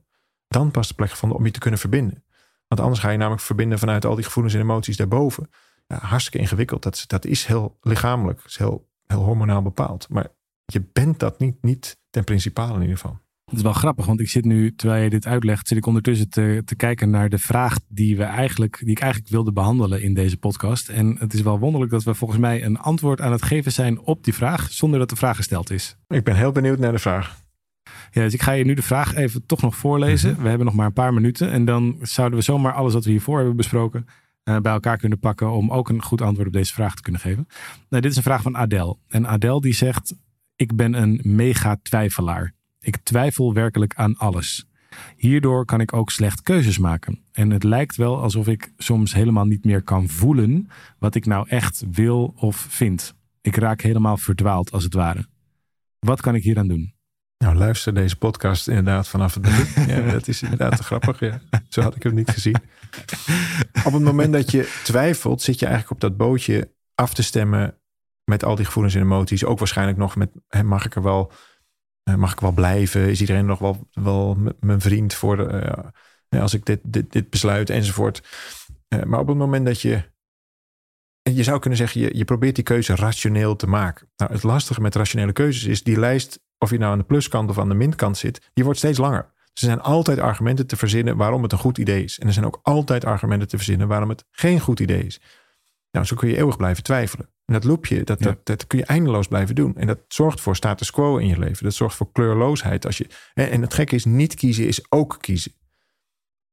dan 0.49 0.71
pas 0.71 0.89
de 0.89 0.95
plek 0.95 1.11
gevonden 1.11 1.39
om 1.39 1.45
je 1.45 1.51
te 1.51 1.59
kunnen 1.59 1.81
verbinden. 1.81 2.25
Want 2.69 2.81
anders 2.81 3.01
ga 3.01 3.11
je 3.11 3.19
namelijk 3.19 3.43
verbinden 3.43 3.79
vanuit 3.79 4.05
al 4.05 4.15
die 4.15 4.25
gevoelens 4.25 4.55
en 4.55 4.61
emoties 4.61 4.97
daarboven. 4.97 5.51
Ja, 5.87 5.99
hartstikke 5.99 6.39
ingewikkeld. 6.39 6.83
Dat, 6.83 7.05
dat 7.07 7.25
is 7.25 7.45
heel 7.45 7.79
lichamelijk, 7.81 8.41
is 8.45 8.57
heel, 8.57 8.91
heel 9.07 9.23
hormonaal 9.23 9.63
bepaald. 9.63 10.09
Maar 10.09 10.29
je 10.65 10.83
bent 10.93 11.19
dat 11.19 11.39
niet, 11.39 11.63
niet 11.63 11.97
ten 12.11 12.25
principale 12.25 12.75
in 12.75 12.81
ieder 12.81 12.97
geval. 12.97 13.23
Het 13.45 13.57
is 13.57 13.63
wel 13.63 13.73
grappig, 13.73 14.07
want 14.07 14.21
ik 14.21 14.29
zit 14.29 14.45
nu, 14.45 14.75
terwijl 14.75 15.03
je 15.03 15.11
dit 15.11 15.27
uitlegt, 15.27 15.69
zit 15.69 15.79
ik 15.79 15.87
ondertussen 15.87 16.29
te, 16.29 16.63
te 16.65 16.77
kijken 16.77 17.11
naar 17.11 17.29
de 17.29 17.39
vraag 17.39 17.79
die, 17.89 18.17
we 18.17 18.23
eigenlijk, 18.23 18.79
die 18.79 18.91
ik 18.91 19.01
eigenlijk 19.01 19.33
wilde 19.33 19.53
behandelen 19.53 20.03
in 20.03 20.15
deze 20.15 20.37
podcast. 20.37 20.89
En 20.89 21.17
het 21.19 21.35
is 21.35 21.41
wel 21.41 21.59
wonderlijk 21.59 21.93
dat 21.93 22.03
we 22.03 22.15
volgens 22.15 22.41
mij 22.41 22.65
een 22.65 22.79
antwoord 22.79 23.21
aan 23.21 23.33
het 23.33 23.43
geven 23.43 23.73
zijn 23.73 24.01
op 24.01 24.25
die 24.25 24.35
vraag, 24.35 24.73
zonder 24.73 24.99
dat 24.99 25.11
de 25.11 25.17
vraag 25.17 25.37
gesteld 25.37 25.71
is. 25.71 25.97
Ik 26.09 26.25
ben 26.25 26.37
heel 26.37 26.53
benieuwd 26.53 26.79
naar 26.79 26.93
de 26.93 26.99
vraag. 26.99 27.43
Ja, 28.11 28.23
dus 28.23 28.35
ik 28.35 28.43
ga 28.43 28.53
je 28.53 28.65
nu 28.65 28.75
de 28.75 28.83
vraag 28.83 29.15
even 29.15 29.47
toch 29.47 29.63
nog 29.63 29.77
voorlezen. 29.77 30.33
Mhm. 30.33 30.43
We 30.43 30.49
hebben 30.49 30.67
nog 30.67 30.75
maar 30.75 30.87
een 30.87 30.93
paar 30.93 31.15
minuten. 31.15 31.51
En 31.51 31.65
dan 31.65 31.99
zouden 32.03 32.39
we 32.39 32.45
zomaar 32.45 32.73
alles 32.73 32.93
wat 32.93 33.05
we 33.05 33.11
hiervoor 33.11 33.37
hebben 33.37 33.57
besproken 33.57 34.07
uh, 34.45 34.57
bij 34.59 34.73
elkaar 34.73 34.99
kunnen 34.99 35.19
pakken 35.19 35.51
om 35.51 35.71
ook 35.71 35.89
een 35.89 36.03
goed 36.03 36.21
antwoord 36.21 36.47
op 36.47 36.53
deze 36.53 36.73
vraag 36.73 36.95
te 36.95 37.03
kunnen 37.03 37.21
geven. 37.21 37.47
Nou, 37.89 38.03
dit 38.03 38.11
is 38.11 38.17
een 38.17 38.23
vraag 38.23 38.43
van 38.43 38.57
Adel. 38.57 38.99
En 39.09 39.27
Adel 39.27 39.61
die 39.61 39.75
zegt, 39.75 40.15
ik 40.57 40.77
ben 40.77 40.95
een 40.95 41.21
mega 41.23 41.79
twijfelaar. 41.83 42.55
Ik 42.81 42.97
twijfel 42.97 43.55
werkelijk 43.55 43.95
aan 43.95 44.17
alles. 44.17 44.67
Hierdoor 45.17 45.65
kan 45.65 45.81
ik 45.81 45.93
ook 45.93 46.11
slecht 46.11 46.43
keuzes 46.43 46.79
maken. 46.79 47.25
En 47.33 47.51
het 47.51 47.63
lijkt 47.63 47.97
wel 47.97 48.21
alsof 48.21 48.49
ik 48.49 48.73
soms 48.77 49.15
helemaal 49.15 49.45
niet 49.45 49.65
meer 49.65 49.83
kan 49.83 50.09
voelen 50.09 50.69
wat 50.99 51.15
ik 51.15 51.27
nou 51.27 51.49
echt 51.49 51.85
wil 51.91 52.35
of 52.37 52.57
vind. 52.57 53.15
Ik 53.41 53.57
raak 53.57 53.81
helemaal 53.81 54.17
verdwaald 54.17 54.73
als 54.73 54.85
het 54.85 54.95
ware. 54.95 55.27
Wat 55.99 56.21
kan 56.21 56.35
ik 56.35 56.43
hier 56.43 56.59
aan 56.59 56.69
doen? 56.69 56.95
Nou, 57.39 57.57
luister 57.57 57.95
deze 57.95 58.17
podcast 58.17 58.69
inderdaad 58.69 59.09
vanaf 59.09 59.35
het 59.35 59.43
begin. 59.43 59.87
ja, 59.95 60.11
dat 60.13 60.29
is 60.29 60.43
inderdaad 60.43 60.81
grappig. 60.81 61.21
Ja. 61.21 61.41
Zo 61.69 61.81
had 61.81 61.97
ik 61.97 62.03
hem 62.03 62.15
niet 62.15 62.31
gezien. 62.31 62.57
Op 63.87 63.93
het 63.93 64.03
moment 64.03 64.33
dat 64.33 64.51
je 64.51 64.81
twijfelt, 64.85 65.43
zit 65.43 65.59
je 65.59 65.67
eigenlijk 65.67 65.95
op 65.95 66.01
dat 66.01 66.17
bootje 66.17 66.71
af 66.95 67.15
te 67.15 67.23
stemmen 67.23 67.79
met 68.25 68.45
al 68.45 68.55
die 68.55 68.65
gevoelens 68.65 68.95
en 68.95 69.03
emoties. 69.03 69.45
Ook 69.45 69.59
waarschijnlijk 69.59 69.99
nog 69.99 70.17
met, 70.17 70.31
mag 70.65 70.85
ik 70.85 70.95
er 70.95 71.03
wel, 71.03 71.33
eh, 72.03 72.15
mag 72.15 72.33
ik 72.33 72.41
wel 72.41 72.53
blijven? 72.53 73.09
Is 73.09 73.21
iedereen 73.21 73.47
nog 73.47 73.59
wel, 73.59 73.89
wel 73.93 74.37
mijn 74.61 74.81
vriend 74.81 75.15
voor 75.15 75.37
de, 75.37 75.75
uh, 76.31 76.41
als 76.43 76.55
ik 76.55 76.67
dit, 76.67 76.81
dit, 76.83 77.13
dit 77.13 77.31
besluit 77.31 77.71
enzovoort. 77.71 78.23
Uh, 78.89 79.03
maar 79.03 79.21
op 79.21 79.27
het 79.29 79.37
moment 79.37 79.67
dat 79.67 79.81
je, 79.81 80.13
je 81.23 81.43
zou 81.43 81.59
kunnen 81.59 81.79
zeggen, 81.79 82.01
je, 82.01 82.17
je 82.17 82.25
probeert 82.25 82.55
die 82.55 82.65
keuze 82.65 82.95
rationeel 82.95 83.57
te 83.57 83.67
maken. 83.67 84.09
Nou, 84.17 84.33
het 84.33 84.43
lastige 84.43 84.81
met 84.81 84.95
rationele 84.95 85.33
keuzes 85.33 85.65
is, 85.65 85.83
die 85.83 85.99
lijst, 85.99 86.41
of 86.59 86.71
je 86.71 86.79
nou 86.79 86.93
aan 86.93 86.99
de 86.99 87.05
pluskant 87.05 87.51
of 87.51 87.59
aan 87.59 87.69
de 87.69 87.75
minkant 87.75 88.19
zit, 88.19 88.51
die 88.53 88.65
wordt 88.65 88.79
steeds 88.79 88.99
langer. 88.99 89.33
Dus 89.53 89.63
er 89.63 89.69
zijn 89.69 89.81
altijd 89.81 90.19
argumenten 90.19 90.67
te 90.67 90.77
verzinnen 90.77 91.17
waarom 91.17 91.43
het 91.43 91.53
een 91.53 91.59
goed 91.59 91.79
idee 91.79 92.05
is. 92.05 92.19
En 92.19 92.27
er 92.27 92.33
zijn 92.33 92.47
ook 92.47 92.61
altijd 92.63 93.05
argumenten 93.05 93.49
te 93.49 93.57
verzinnen 93.57 93.89
waarom 93.89 94.09
het 94.09 94.25
geen 94.31 94.61
goed 94.61 94.81
idee 94.81 95.07
is. 95.07 95.21
Nou, 95.91 96.07
zo 96.07 96.17
kun 96.17 96.29
je 96.29 96.37
eeuwig 96.37 96.57
blijven 96.57 96.83
twijfelen. 96.83 97.34
En 97.45 97.55
dat 97.55 97.65
loopje, 97.65 98.05
dat, 98.05 98.23
dat, 98.23 98.47
dat, 98.47 98.67
kun 98.67 98.79
je 98.79 98.85
eindeloos 98.85 99.29
blijven 99.29 99.55
doen. 99.55 99.77
En 99.77 99.87
dat 99.87 99.99
zorgt 100.09 100.41
voor 100.41 100.57
status 100.57 100.91
quo 100.91 101.17
in 101.17 101.27
je 101.27 101.39
leven. 101.39 101.65
Dat 101.65 101.75
zorgt 101.75 101.97
voor 101.97 102.13
kleurloosheid. 102.13 102.87
Als 102.87 102.99
je, 102.99 103.07
en, 103.35 103.63
het 103.63 103.75
gekke 103.75 103.95
is, 103.95 104.05
niet 104.05 104.35
kiezen 104.35 104.67
is 104.67 104.91
ook 104.91 105.17
kiezen. 105.21 105.53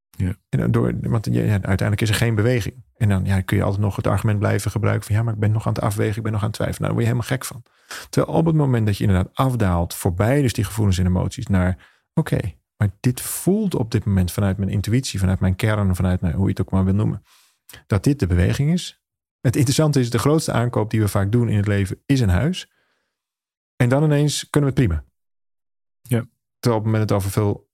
Ja. 0.09 0.35
En 0.49 0.71
door, 0.71 0.93
want 1.01 1.25
ja, 1.31 1.41
uiteindelijk 1.41 2.01
is 2.01 2.09
er 2.09 2.15
geen 2.15 2.35
beweging. 2.35 2.83
En 2.97 3.09
dan 3.09 3.25
ja, 3.25 3.41
kun 3.41 3.57
je 3.57 3.63
altijd 3.63 3.81
nog 3.81 3.95
het 3.95 4.07
argument 4.07 4.39
blijven 4.39 4.71
gebruiken 4.71 5.05
van 5.05 5.15
ja, 5.15 5.23
maar 5.23 5.33
ik 5.33 5.39
ben 5.39 5.51
nog 5.51 5.67
aan 5.67 5.73
het 5.73 5.81
afwegen, 5.83 6.17
ik 6.17 6.23
ben 6.23 6.31
nog 6.31 6.41
aan 6.41 6.47
het 6.47 6.55
twijfelen. 6.55 6.81
Nou, 6.81 6.93
daar 6.93 7.05
word 7.05 7.19
je 7.19 7.27
helemaal 7.27 7.61
gek 7.61 7.65
van. 7.85 8.09
Terwijl 8.09 8.37
op 8.37 8.45
het 8.45 8.55
moment 8.55 8.85
dat 8.85 8.97
je 8.97 9.03
inderdaad 9.03 9.31
afdaalt, 9.33 9.93
voorbij 9.93 10.41
dus 10.41 10.53
die 10.53 10.63
gevoelens 10.63 10.97
en 10.97 11.05
emoties, 11.05 11.47
naar 11.47 11.87
oké, 12.13 12.39
maar 12.77 12.89
dit 12.99 13.21
voelt 13.21 13.75
op 13.75 13.91
dit 13.91 14.05
moment 14.05 14.31
vanuit 14.31 14.57
mijn 14.57 14.69
intuïtie, 14.69 15.19
vanuit 15.19 15.39
mijn 15.39 15.55
kern, 15.55 15.95
vanuit 15.95 16.21
nou, 16.21 16.33
hoe 16.33 16.43
je 16.43 16.49
het 16.49 16.61
ook 16.61 16.71
maar 16.71 16.85
wil 16.85 16.93
noemen, 16.93 17.23
dat 17.87 18.03
dit 18.03 18.19
de 18.19 18.27
beweging 18.27 18.73
is. 18.73 19.00
Het 19.41 19.55
interessante 19.55 19.99
is, 19.99 20.09
de 20.09 20.19
grootste 20.19 20.51
aankoop 20.51 20.89
die 20.89 21.01
we 21.01 21.07
vaak 21.07 21.31
doen 21.31 21.49
in 21.49 21.57
het 21.57 21.67
leven 21.67 22.01
is 22.05 22.19
een 22.19 22.29
huis. 22.29 22.71
En 23.75 23.89
dan 23.89 24.03
ineens 24.03 24.49
kunnen 24.49 24.73
we 24.73 24.81
het 24.81 24.87
prima. 24.87 25.05
Ja. 26.01 26.27
Terwijl 26.59 26.81
op 26.81 26.85
het 26.85 26.93
moment 26.93 27.09
het 27.09 27.11
over 27.11 27.31
veel 27.31 27.69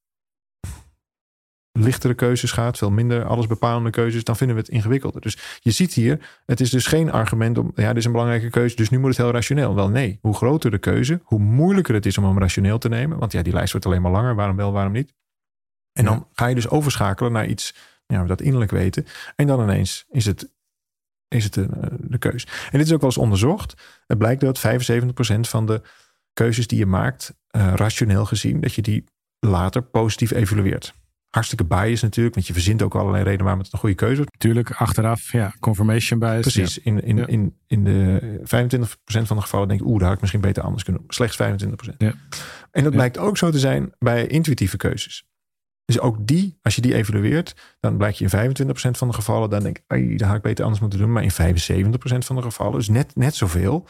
lichtere 1.72 2.14
keuzes 2.14 2.52
gaat, 2.52 2.78
veel 2.78 2.92
minder 2.92 3.26
allesbepalende 3.26 3.90
keuzes, 3.90 4.24
dan 4.24 4.36
vinden 4.36 4.56
we 4.56 4.62
het 4.62 4.72
ingewikkelder. 4.72 5.22
Dus 5.22 5.60
je 5.60 5.72
ziet 5.72 5.94
hier, 5.94 6.42
het 6.46 6.60
is 6.60 6.70
dus 6.70 6.88
geen 6.88 7.12
argument 7.12 7.58
om, 7.58 7.72
ja, 7.76 7.88
dit 7.88 7.98
is 7.98 8.06
een 8.06 8.12
belangrijke 8.12 8.50
keuze, 8.50 8.76
dus 8.76 8.90
nu 8.90 9.00
moet 9.00 9.10
het 9.10 9.18
heel 9.18 9.32
rationeel. 9.32 9.76
Wel 9.76 9.90
nee, 9.90 10.20
hoe 10.22 10.36
groter 10.36 10.72
de 10.72 10.78
keuze, 10.78 11.22
hoe 11.24 11.40
moeilijker 11.40 11.94
het 11.94 12.06
is 12.06 12.18
om 12.18 12.24
hem 12.24 12.40
rationeel 12.40 12.78
te 12.78 12.90
nemen. 12.90 13.18
Want 13.18 13.32
ja, 13.32 13.42
die 13.42 13.54
lijst 13.54 13.72
wordt 13.72 13.86
alleen 13.86 14.02
maar 14.02 14.12
langer, 14.12 14.36
waarom 14.36 14.56
wel, 14.56 14.72
waarom 14.72 14.94
niet. 14.94 15.14
En 15.94 16.06
dan 16.06 16.28
ga 16.34 16.48
je 16.48 16.56
dus 16.56 16.70
overschakelen 16.70 17.32
naar 17.32 17.48
iets, 17.48 17.76
ja, 18.06 18.24
dat 18.24 18.42
innerlijk 18.42 18.72
weten. 18.72 19.06
En 19.36 19.48
dan 19.48 19.62
ineens 19.62 20.06
is 20.10 20.26
het 20.26 20.56
is 21.28 21.44
het 21.44 21.54
de, 21.54 21.68
de 22.00 22.18
keus. 22.18 22.44
En 22.72 22.78
dit 22.78 22.88
is 22.88 22.94
ook 22.94 23.02
wel 23.02 23.10
eens 23.10 23.20
onderzocht. 23.20 23.74
Het 24.06 24.18
blijkt 24.18 24.42
dat 24.42 24.60
75% 24.60 25.40
van 25.40 25.66
de 25.66 25.82
keuzes 26.34 26.68
die 26.68 26.78
je 26.78 26.86
maakt, 26.86 27.34
uh, 27.52 27.74
rationeel 27.76 28.26
gezien, 28.26 28.62
dat 28.62 28.74
je 28.74 28.82
die 28.82 29.04
later 29.40 29.82
positief 29.82 30.32
evalueert. 30.32 30.94
Hartstikke 31.30 31.66
bias 31.66 32.02
natuurlijk, 32.02 32.36
want 32.36 32.48
je 32.48 32.54
verzint 32.54 32.82
ook 32.82 32.96
allerlei 32.96 33.24
redenen 33.24 33.44
waarom 33.44 33.62
het 33.64 33.74
een 33.74 33.80
goede 33.80 33.96
keuze 33.96 34.22
is. 34.22 34.28
Tuurlijk, 34.38 34.72
achteraf, 34.72 35.32
ja, 35.32 35.54
confirmation 35.60 36.20
bias. 36.20 36.42
Precies, 36.42 36.78
in, 36.78 37.04
in, 37.04 37.18
Ja. 37.18 37.28
in, 37.28 37.58
in 37.68 37.84
de 37.84 38.20
25% 38.40 38.46
van 39.06 39.36
de 39.36 39.42
gevallen 39.42 39.68
denk 39.68 39.80
ik, 39.80 39.88
oeh, 39.88 39.98
daar 39.98 40.06
had 40.06 40.16
ik 40.16 40.22
misschien 40.22 40.42
beter 40.42 40.64
anders 40.64 40.84
kunnen 40.84 41.02
doen. 41.02 41.12
Slechts 41.14 41.38
25%. 41.94 41.98
Ja. 41.98 42.14
En 42.72 42.84
dat 42.84 42.94
blijkt 42.94 43.18
ook 43.18 43.38
zo 43.38 43.52
te 43.52 43.60
zijn 43.60 43.94
bij 44.00 44.28
intuïtieve 44.28 44.78
keuzes. 44.78 45.26
Dus 45.88 46.00
ook 46.00 46.28
die, 46.28 46.60
als 46.62 46.76
je 46.76 46.82
die 46.82 46.94
evalueert, 46.96 47.56
dan 47.80 47.98
blijkt 47.98 48.18
je 48.18 48.28
in 48.32 48.56
25% 48.56 48.72
van 48.98 49.08
de 49.08 49.14
gevallen, 49.14 49.50
dan 49.50 49.64
denk 49.64 49.78
ik, 49.78 49.84
ai, 49.88 50.16
daar 50.18 50.28
had 50.28 50.38
ik 50.38 50.44
beter 50.44 50.64
anders 50.64 50.82
moeten 50.82 51.00
doen. 51.00 51.12
Maar 51.12 51.24
in 51.24 51.32
75% 51.32 51.36
van 52.18 52.36
de 52.36 52.42
gevallen, 52.42 52.74
dus 52.74 52.88
net, 52.90 53.16
net 53.16 53.36
zoveel, 53.36 53.88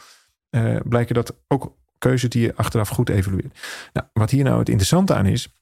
eh 0.50 0.76
blijken 0.84 1.14
dat 1.14 1.34
ook 1.48 1.76
keuzes 1.98 2.30
die 2.30 2.42
je 2.42 2.56
achteraf 2.56 2.88
goed 2.88 3.08
evalueert. 3.08 3.58
Nou, 3.92 4.06
wat 4.12 4.30
hier 4.30 4.44
nou 4.44 4.58
het 4.58 4.68
interessante 4.68 5.14
aan 5.14 5.26
is, 5.26 5.52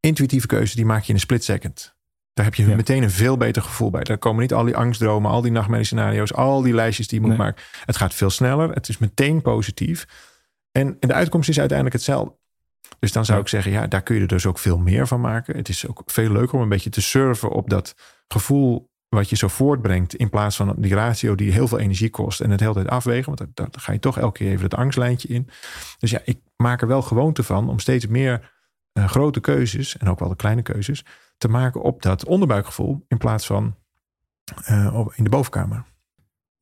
intuïtieve 0.00 0.46
keuzes 0.46 0.74
die 0.74 0.84
maak 0.84 1.02
je 1.02 1.08
in 1.08 1.14
een 1.14 1.20
split 1.20 1.44
second. 1.44 1.94
Daar 2.34 2.44
heb 2.44 2.54
je 2.54 2.66
Ja. 2.68 2.76
meteen 2.76 3.02
een 3.02 3.10
veel 3.10 3.36
beter 3.36 3.62
gevoel 3.62 3.90
bij. 3.90 4.02
Daar 4.04 4.18
komen 4.18 4.40
niet 4.42 4.52
al 4.54 4.64
die 4.64 4.76
angstdromen, 4.76 5.30
al 5.30 5.40
die 5.42 5.52
nachtmerriescenario's, 5.52 6.32
al 6.32 6.62
die 6.62 6.74
lijstjes 6.74 7.08
die 7.08 7.20
je 7.20 7.26
moet 7.26 7.36
Nee. 7.36 7.46
maken. 7.46 7.62
Het 7.84 7.96
gaat 7.96 8.14
veel 8.14 8.30
sneller, 8.30 8.70
het 8.70 8.88
is 8.88 8.98
meteen 8.98 9.42
positief. 9.42 10.06
En, 10.72 10.96
en 11.00 11.08
de 11.08 11.14
uitkomst 11.14 11.48
is 11.48 11.58
uiteindelijk 11.58 11.96
hetzelfde. 11.96 12.34
Dus 12.98 13.12
dan 13.12 13.24
zou 13.24 13.40
ik 13.40 13.48
zeggen, 13.48 13.72
ja, 13.72 13.86
daar 13.86 14.02
kun 14.02 14.14
je 14.14 14.20
er 14.20 14.26
dus 14.26 14.46
ook 14.46 14.58
veel 14.58 14.78
meer 14.78 15.06
van 15.06 15.20
maken. 15.20 15.56
Het 15.56 15.68
is 15.68 15.86
ook 15.88 16.02
veel 16.06 16.30
leuker 16.30 16.54
om 16.54 16.62
een 16.62 16.68
beetje 16.68 16.90
te 16.90 17.02
surfen 17.02 17.50
op 17.50 17.70
dat 17.70 17.94
gevoel 18.28 18.90
wat 19.08 19.30
je 19.30 19.36
zo 19.36 19.48
voortbrengt. 19.48 20.14
In 20.14 20.30
plaats 20.30 20.56
van 20.56 20.74
die 20.76 20.94
ratio 20.94 21.34
die 21.34 21.52
heel 21.52 21.68
veel 21.68 21.78
energie 21.78 22.10
kost 22.10 22.40
en 22.40 22.50
het 22.50 22.60
hele 22.60 22.74
tijd 22.74 22.88
afwegen. 22.88 23.36
Want 23.36 23.56
daar, 23.56 23.68
ga 23.70 23.92
je 23.92 23.98
toch 23.98 24.18
elke 24.18 24.38
keer 24.38 24.50
even 24.50 24.64
het 24.64 24.74
angstlijntje 24.74 25.28
in. 25.28 25.48
Dus 25.98 26.10
ja, 26.10 26.20
ik 26.24 26.38
maak 26.56 26.80
er 26.80 26.88
wel 26.88 27.02
gewoonte 27.02 27.42
van 27.42 27.68
om 27.68 27.78
steeds 27.78 28.06
meer 28.06 28.52
eh, 28.92 29.08
grote 29.08 29.40
keuzes 29.40 29.96
en 29.96 30.08
ook 30.08 30.18
wel 30.18 30.28
de 30.28 30.36
kleine 30.36 30.62
keuzes 30.62 31.04
te 31.38 31.48
maken 31.48 31.82
op 31.82 32.02
dat 32.02 32.24
onderbuikgevoel 32.24 33.04
in 33.08 33.18
plaats 33.18 33.46
van 33.46 33.76
eh, 34.64 34.94
op, 34.94 35.12
in 35.14 35.24
de 35.24 35.30
bovenkamer. 35.30 35.84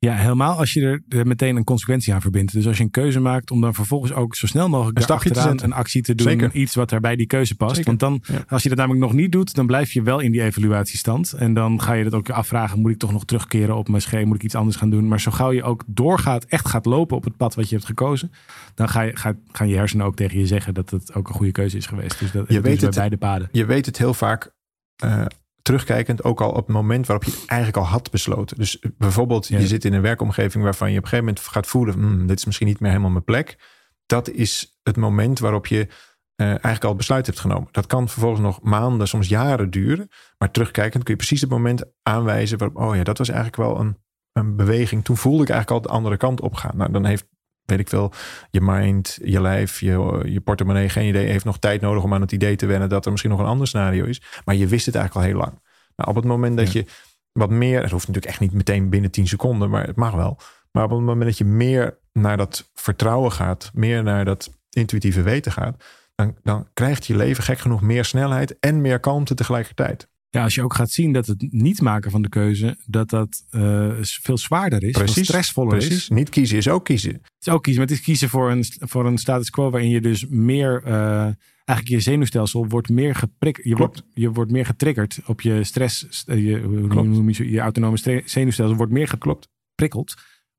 Ja, 0.05 0.15
helemaal 0.15 0.59
als 0.59 0.73
je 0.73 1.01
er, 1.09 1.27
meteen 1.27 1.57
een 1.57 1.65
consequentie 1.65 2.15
aan 2.15 2.21
verbindt. 2.21 2.53
Dus 2.53 2.67
als 2.67 2.77
je 2.77 2.83
een 2.83 2.91
keuze 2.91 3.21
maakt 3.21 3.51
om 3.51 3.61
dan 3.61 3.75
vervolgens 3.75 4.13
ook 4.13 4.35
zo 4.37 4.47
snel 4.47 4.69
mogelijk 4.69 4.97
Een 4.97 5.03
stapje 5.03 5.23
te 5.23 5.29
achteraan 5.35 5.51
zetten. 5.59 5.71
een 5.71 5.77
actie 5.83 6.03
te 6.03 6.15
doen. 6.15 6.27
Zeker. 6.29 6.53
Iets 6.53 6.75
wat 6.75 6.91
er 6.91 7.01
bij 7.01 7.17
die 7.17 7.27
keuze 7.27 7.55
past. 7.57 7.75
Zeker. 7.77 7.87
Want 7.97 8.01
dan, 8.01 8.23
Ja. 8.37 8.45
als 8.49 8.63
je 8.63 8.69
dat 8.69 8.79
namelijk 8.79 9.05
nog 9.05 9.13
niet 9.13 9.33
doet, 9.33 9.55
dan 9.55 9.67
blijf 9.67 9.93
je 9.93 10.03
wel 10.03 10.21
in 10.21 10.33
die 10.33 10.43
evaluatiestand. 10.43 11.33
En 11.33 11.55
dan 11.55 11.81
ga 11.83 11.93
je 11.93 12.05
het 12.05 12.15
ook 12.15 12.31
afvragen, 12.31 12.81
moet 12.81 12.91
ik 12.91 12.99
toch 12.99 13.13
nog 13.13 13.25
terugkeren 13.25 13.77
op 13.77 13.89
mijn 13.89 14.03
schema? 14.03 14.27
Moet 14.27 14.37
ik 14.37 14.43
iets 14.43 14.55
anders 14.55 14.77
gaan 14.77 14.91
doen? 14.91 15.09
Maar 15.09 15.21
zo 15.21 15.31
gauw 15.31 15.51
je 15.53 15.63
ook 15.63 15.83
doorgaat, 15.87 16.45
echt 16.45 16.69
gaat 16.69 16.85
lopen 16.87 17.17
op 17.17 17.25
het 17.25 17.37
pad 17.37 17.55
wat 17.55 17.69
je 17.69 17.75
hebt 17.75 17.87
gekozen. 17.87 18.33
Dan 18.75 18.89
ga 18.89 19.01
je, 19.03 19.17
gaat, 19.17 19.37
gaan 19.53 19.69
je 19.69 19.77
hersenen 19.77 20.07
ook 20.07 20.17
tegen 20.17 20.39
je 20.39 20.47
zeggen 20.47 20.75
dat 20.75 20.91
het 20.91 21.15
ook 21.15 21.29
een 21.29 21.35
goede 21.35 21.53
keuze 21.53 21.77
is 21.77 21.87
geweest. 21.87 22.19
Dus 22.19 22.33
dat 22.33 22.45
Je 22.49 22.61
weet 22.61 22.79
bij 22.79 22.87
het. 22.89 22.95
beide 22.95 23.17
paden. 23.17 23.49
Je 23.53 23.65
weet 23.65 23.87
het 23.87 23.99
heel 23.99 24.15
vaak 24.15 24.53
eh, 24.97 25.25
terugkijkend 25.65 26.25
ook 26.25 26.41
al 26.41 26.51
op 26.51 26.67
het 26.67 26.75
moment 26.77 27.07
waarop 27.07 27.25
je 27.25 27.31
het 27.31 27.43
eigenlijk 27.47 27.79
al 27.85 27.91
had 27.93 28.11
besloten. 28.11 28.57
Dus 28.59 28.79
eh, 28.79 28.91
bijvoorbeeld 28.99 29.47
Ja. 29.49 29.59
je 29.59 29.67
zit 29.67 29.85
in 29.85 29.93
een 29.93 30.03
werkomgeving 30.03 30.65
waarvan 30.65 30.93
je 30.93 30.99
op 30.99 31.03
een 31.03 31.09
gegeven 31.09 31.33
moment 31.35 31.47
gaat 31.53 31.67
voelen, 31.67 31.95
"Hmm, 31.95 32.27
dit 32.27 32.39
is 32.39 32.45
misschien 32.45 32.67
niet 32.67 32.81
meer 32.81 32.91
helemaal 32.91 33.11
mijn 33.11 33.25
plek. 33.25 33.59
Dat 34.07 34.31
is 34.31 34.79
het 34.83 34.97
moment 34.97 35.39
waarop 35.39 35.67
je 35.67 35.89
eh, 36.37 36.47
eigenlijk 36.47 36.83
al 36.83 36.89
het 36.89 36.99
besluit 36.99 37.27
hebt 37.27 37.41
genomen. 37.41 37.69
Dat 37.71 37.87
kan 37.87 38.09
vervolgens 38.09 38.41
nog 38.43 38.63
maanden, 38.63 39.09
soms 39.09 39.29
jaren 39.29 39.71
duren. 39.71 40.09
Maar 40.39 40.51
terugkijkend 40.51 41.03
kun 41.03 41.13
je 41.13 41.19
precies 41.19 41.41
het 41.41 41.51
moment 41.51 41.85
aanwijzen 42.03 42.59
waarop, 42.59 42.77
oh 42.83 42.97
ja, 42.97 43.03
dat 43.03 43.19
was 43.19 43.29
eigenlijk 43.29 43.57
wel 43.59 43.81
een, 43.81 43.97
een 44.33 44.57
beweging. 44.57 45.05
Toen 45.05 45.17
voelde 45.17 45.43
ik 45.43 45.49
eigenlijk 45.49 45.81
al 45.85 45.91
de 45.91 45.97
andere 45.97 46.17
kant 46.17 46.41
op 46.41 46.55
gaan. 46.55 46.77
Nou, 46.77 46.93
dan 46.93 47.05
heeft, 47.05 47.27
weet 47.65 47.79
ik 47.79 47.89
veel, 47.89 48.13
je 48.51 48.61
mind, 48.61 49.19
je 49.25 49.41
lijf, 49.41 49.81
je, 49.81 50.23
je 50.25 50.41
portemonnee, 50.41 50.89
geen 50.89 51.09
idee, 51.09 51.27
heeft 51.27 51.45
nog 51.45 51.59
tijd 51.59 51.81
nodig 51.81 52.03
om 52.03 52.15
aan 52.15 52.21
het 52.21 52.33
idee 52.33 52.57
te 52.57 52.67
wennen 52.67 52.89
dat 52.89 53.05
er 53.05 53.11
misschien 53.11 53.31
nog 53.33 53.41
een 53.41 53.47
ander 53.47 53.67
scenario 53.67 54.05
is. 54.05 54.23
Maar 54.45 54.55
je 54.55 54.67
wist 54.67 54.87
het 54.87 54.95
eigenlijk 54.95 55.27
al 55.27 55.33
heel 55.33 55.41
lang. 55.45 55.63
Nou, 55.97 56.11
op 56.11 56.17
het 56.17 56.25
moment 56.25 56.57
dat 56.57 56.73
Ja. 56.73 56.81
je 56.81 56.87
wat 57.33 57.51
meer, 57.51 57.83
het 57.83 57.91
hoeft 57.91 58.07
natuurlijk 58.07 58.33
echt 58.33 58.41
niet 58.43 58.53
meteen 58.53 58.89
binnen 58.91 59.11
10 59.11 59.27
seconden, 59.27 59.71
maar 59.71 59.87
het 59.87 59.97
mag 59.97 60.13
wel. 60.15 60.39
Maar 60.73 60.85
op 60.85 60.91
het 60.91 61.01
moment 61.01 61.25
dat 61.25 61.39
je 61.39 61.45
meer 61.45 61.99
naar 62.13 62.37
dat 62.37 62.71
vertrouwen 62.75 63.33
gaat, 63.33 63.71
meer 63.75 64.03
naar 64.03 64.25
dat 64.25 64.51
intuïtieve 64.71 65.23
weten 65.23 65.53
gaat, 65.53 65.85
dan, 66.15 66.37
dan 66.43 66.69
krijgt 66.75 67.07
je 67.07 67.17
leven 67.17 67.45
gek 67.45 67.59
genoeg 67.59 67.81
meer 67.81 68.05
snelheid 68.05 68.59
en 68.59 68.81
meer 68.81 69.01
kalmte 69.01 69.35
tegelijkertijd. 69.35 70.09
Ja, 70.35 70.43
als 70.43 70.55
je 70.55 70.63
ook 70.63 70.75
gaat 70.75 70.91
zien 70.91 71.13
dat 71.13 71.27
het 71.27 71.47
niet 71.51 71.81
maken 71.81 72.11
van 72.11 72.23
de 72.23 72.29
keuze, 72.29 72.77
dat 72.87 73.11
dat 73.11 73.45
eh, 73.51 73.93
veel 74.01 74.39
zwaarder 74.39 74.83
is, 74.83 74.93
veel 74.93 75.05
Precies, 75.05 75.27
stressvoller 75.27 75.77
is. 75.77 76.09
Niet 76.09 76.29
kiezen 76.29 76.57
is 76.57 76.69
ook 76.69 76.85
kiezen. 76.85 77.13
Het 77.13 77.47
is 77.47 77.49
ook 77.49 77.63
kiezen, 77.63 77.81
maar 77.83 77.91
het 77.91 77.99
is 78.01 78.05
kiezen 78.05 78.29
voor 78.29 78.51
een, 78.51 78.65
voor 78.79 79.07
een 79.07 79.19
status 79.19 79.51
quo 79.51 79.71
waarin 79.71 79.91
je 79.91 80.01
dus 80.01 80.27
meer, 80.29 80.83
eh, 80.85 81.23
eigenlijk 81.65 81.89
je 81.89 82.01
zenuwstelsel 82.01 82.69
wordt 82.69 82.89
meer 82.89 83.15
geprikkerd. 83.15 83.67
Je, 83.67 83.75
Klopt. 83.75 84.01
wordt, 84.01 84.17
je 84.19 84.31
wordt 84.31 84.51
meer 84.51 84.67
getriggerd 84.67 85.21
op 85.27 85.41
je 85.41 85.65
stress, 85.65 86.25
je, 86.27 86.87
Klopt. 86.89 87.37
je, 87.37 87.61
autonome 87.61 88.23
zenuwstelsel 88.25 88.77
wordt 88.77 88.93
meer 88.93 89.09
geprikkeld 89.09 90.15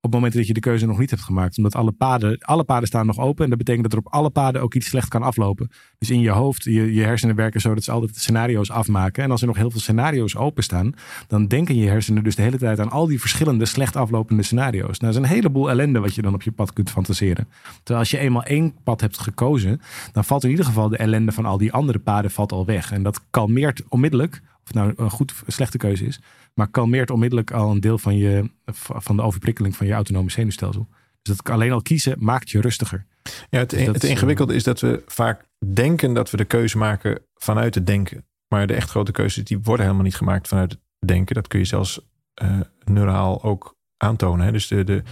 op 0.05 0.11
het 0.11 0.19
moment 0.19 0.33
dat 0.33 0.47
je 0.47 0.53
de 0.53 0.59
keuze 0.59 0.85
nog 0.85 0.99
niet 0.99 1.09
hebt 1.09 1.21
gemaakt. 1.21 1.57
Omdat 1.57 1.75
alle 1.75 1.91
paden, 1.91 2.37
alle 2.39 2.63
paden 2.63 2.87
staan 2.87 3.05
nog 3.05 3.19
open 3.19 3.43
en 3.43 3.49
dat 3.49 3.57
betekent 3.57 3.83
dat 3.83 3.93
er 3.93 3.99
op 4.05 4.13
alle 4.13 4.29
paden 4.29 4.61
ook 4.61 4.73
iets 4.73 4.87
slecht 4.87 5.07
kan 5.07 5.23
aflopen. 5.23 5.71
Dus 5.97 6.09
in 6.09 6.19
je 6.19 6.29
hoofd, 6.29 6.63
je, 6.63 6.93
je 6.93 7.01
hersenen 7.01 7.35
werken 7.35 7.61
zo 7.61 7.73
dat 7.73 7.83
ze 7.83 7.91
altijd 7.91 8.15
scenario's 8.15 8.69
afmaken. 8.69 9.23
En 9.23 9.31
als 9.31 9.41
er 9.41 9.47
nog 9.47 9.57
heel 9.57 9.71
veel 9.71 9.79
scenario's 9.79 10.35
openstaan, 10.35 10.93
dan 11.27 11.47
denken 11.47 11.75
je 11.75 11.87
hersenen 11.87 12.23
dus 12.23 12.35
de 12.35 12.41
hele 12.41 12.57
tijd 12.57 12.79
aan 12.79 12.89
al 12.89 13.07
die 13.07 13.19
verschillende 13.19 13.65
slecht 13.65 13.95
aflopende 13.95 14.43
scenario's. 14.43 14.99
Nou, 14.99 15.13
dat 15.13 15.23
is 15.23 15.29
een 15.29 15.35
heleboel 15.35 15.69
ellende 15.69 15.99
wat 15.99 16.15
je 16.15 16.21
dan 16.21 16.33
op 16.33 16.41
je 16.41 16.51
pad 16.51 16.73
kunt 16.73 16.89
fantaseren. 16.89 17.47
Terwijl 17.75 17.99
als 17.99 18.11
je 18.11 18.17
eenmaal 18.17 18.43
één 18.43 18.73
pad 18.83 19.01
hebt 19.01 19.19
gekozen, 19.19 19.81
dan 20.11 20.23
valt 20.23 20.43
in 20.43 20.49
ieder 20.49 20.65
geval 20.65 20.89
de 20.89 20.97
ellende 20.97 21.31
van 21.31 21.45
al 21.45 21.57
die 21.57 21.73
andere 21.73 21.99
paden 21.99 22.31
valt 22.31 22.51
al 22.51 22.65
weg. 22.65 22.91
En 22.91 23.03
dat 23.03 23.21
kalmeert 23.29 23.83
onmiddellijk, 23.89 24.41
of 24.65 24.73
nou 24.73 24.93
een 24.97 25.09
goed 25.09 25.31
of 25.31 25.43
slechte 25.47 25.77
keuze 25.77 26.05
is, 26.05 26.19
maar 26.55 26.67
kalmeert 26.67 27.11
onmiddellijk 27.11 27.51
al 27.51 27.71
een 27.71 27.79
deel 27.79 27.97
van, 27.97 28.17
je, 28.17 28.49
van 28.73 29.15
de 29.15 29.21
overprikkeling 29.21 29.75
van 29.75 29.87
je 29.87 29.93
autonome 29.93 30.31
zenuwstelsel. 30.31 30.87
Dus 31.21 31.37
dat 31.37 31.49
alleen 31.49 31.71
al 31.71 31.81
kiezen 31.81 32.15
maakt 32.19 32.49
je 32.49 32.61
rustiger. 32.61 33.05
Ja, 33.49 33.59
het, 33.59 33.69
Dus 33.69 33.85
dat 33.85 33.93
het 33.93 34.03
is, 34.03 34.09
ingewikkelde 34.09 34.55
is 34.55 34.63
dat 34.63 34.79
we 34.79 35.03
vaak 35.07 35.45
denken 35.73 36.13
dat 36.13 36.31
we 36.31 36.37
de 36.37 36.45
keuze 36.45 36.77
maken 36.77 37.21
vanuit 37.35 37.75
het 37.75 37.87
denken. 37.87 38.25
Maar 38.47 38.67
de 38.67 38.73
echt 38.73 38.89
grote 38.89 39.11
keuzes 39.11 39.43
die 39.43 39.59
worden 39.59 39.85
helemaal 39.85 40.05
niet 40.05 40.15
gemaakt 40.15 40.47
vanuit 40.47 40.71
het 40.71 40.79
denken. 41.07 41.35
Dat 41.35 41.47
kun 41.47 41.59
je 41.59 41.65
zelfs 41.65 41.99
eh, 42.33 42.59
neuraal 42.83 43.43
ook 43.43 43.75
aantonen. 43.97 44.45
Hè? 44.45 44.51
Dus 44.51 44.67
de, 44.67 44.83
de, 44.83 45.03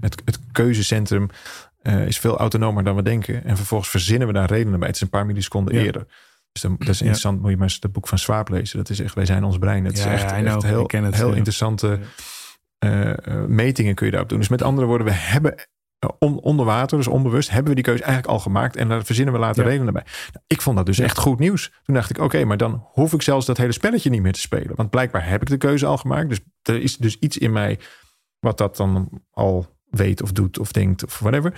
het, 0.00 0.22
het 0.24 0.38
keuzecentrum 0.52 1.28
eh, 1.78 2.06
is 2.06 2.18
veel 2.18 2.38
autonomer 2.38 2.84
dan 2.84 2.96
we 2.96 3.02
denken. 3.02 3.44
En 3.44 3.56
vervolgens 3.56 3.90
verzinnen 3.90 4.26
we 4.26 4.32
daar 4.34 4.48
redenen 4.50 4.78
bij. 4.78 4.88
Het 4.88 4.96
is 4.96 5.02
een 5.02 5.08
paar 5.08 5.26
milliseconden 5.26 5.74
Ja. 5.74 5.80
eerder. 5.80 6.06
Dus 6.52 6.62
dan, 6.62 6.76
dat 6.78 6.88
is 6.88 7.00
interessant. 7.00 7.40
Moet 7.40 7.50
je 7.50 7.56
maar 7.56 7.66
eens 7.66 7.78
het 7.80 7.92
boek 7.92 8.08
van 8.08 8.18
Swaap 8.18 8.48
lezen. 8.48 8.78
Dat 8.78 8.90
is 8.90 9.00
echt, 9.00 9.14
wij 9.14 9.26
zijn 9.26 9.44
ons 9.44 9.58
brein. 9.58 9.84
Het 9.84 9.98
Ja, 9.98 10.12
is 10.12 10.22
echt, 10.22 10.32
heel, 10.32 10.88
het, 10.90 11.14
heel 11.14 11.32
interessante 11.32 11.98
eh, 12.78 13.10
eh, 13.10 13.44
metingen 13.46 13.94
kun 13.94 14.06
je 14.06 14.12
daarop 14.12 14.30
doen. 14.30 14.38
Dus 14.38 14.48
met 14.48 14.62
andere 14.62 14.86
woorden, 14.86 15.06
we 15.06 15.12
hebben 15.12 15.54
eh, 15.98 16.10
on, 16.18 16.40
onder 16.40 16.66
water, 16.66 16.96
dus 16.96 17.06
onbewust, 17.06 17.50
hebben 17.50 17.68
we 17.68 17.74
die 17.74 17.84
keuze 17.84 18.02
eigenlijk 18.02 18.32
al 18.32 18.40
gemaakt. 18.40 18.76
En 18.76 18.88
daar 18.88 19.04
verzinnen 19.04 19.34
we 19.34 19.40
later 19.40 19.64
redenen 19.64 19.92
bij. 19.92 20.04
Nou, 20.32 20.44
ik 20.46 20.60
vond 20.60 20.76
dat 20.76 20.86
dus 20.86 20.98
echt 20.98 21.18
goed 21.18 21.38
nieuws. 21.38 21.72
Toen 21.84 21.94
dacht 21.94 22.10
ik, 22.10 22.18
oké, 22.18 22.44
maar 22.44 22.56
dan 22.56 22.86
hoef 22.92 23.12
ik 23.12 23.22
zelfs 23.22 23.46
dat 23.46 23.56
hele 23.56 23.72
spelletje 23.72 24.10
niet 24.10 24.22
meer 24.22 24.32
te 24.32 24.40
spelen. 24.40 24.76
Want 24.76 24.90
blijkbaar 24.90 25.28
heb 25.28 25.42
ik 25.42 25.48
de 25.48 25.56
keuze 25.56 25.86
al 25.86 25.96
gemaakt. 25.96 26.28
Dus 26.28 26.40
er 26.62 26.82
is 26.82 26.96
dus 26.96 27.16
iets 27.18 27.38
in 27.38 27.52
mij 27.52 27.78
wat 28.38 28.58
dat 28.58 28.76
dan 28.76 29.22
al 29.30 29.76
weet 29.90 30.22
of 30.22 30.32
doet 30.32 30.58
of 30.58 30.72
denkt 30.72 31.04
of 31.04 31.18
whatever. 31.18 31.52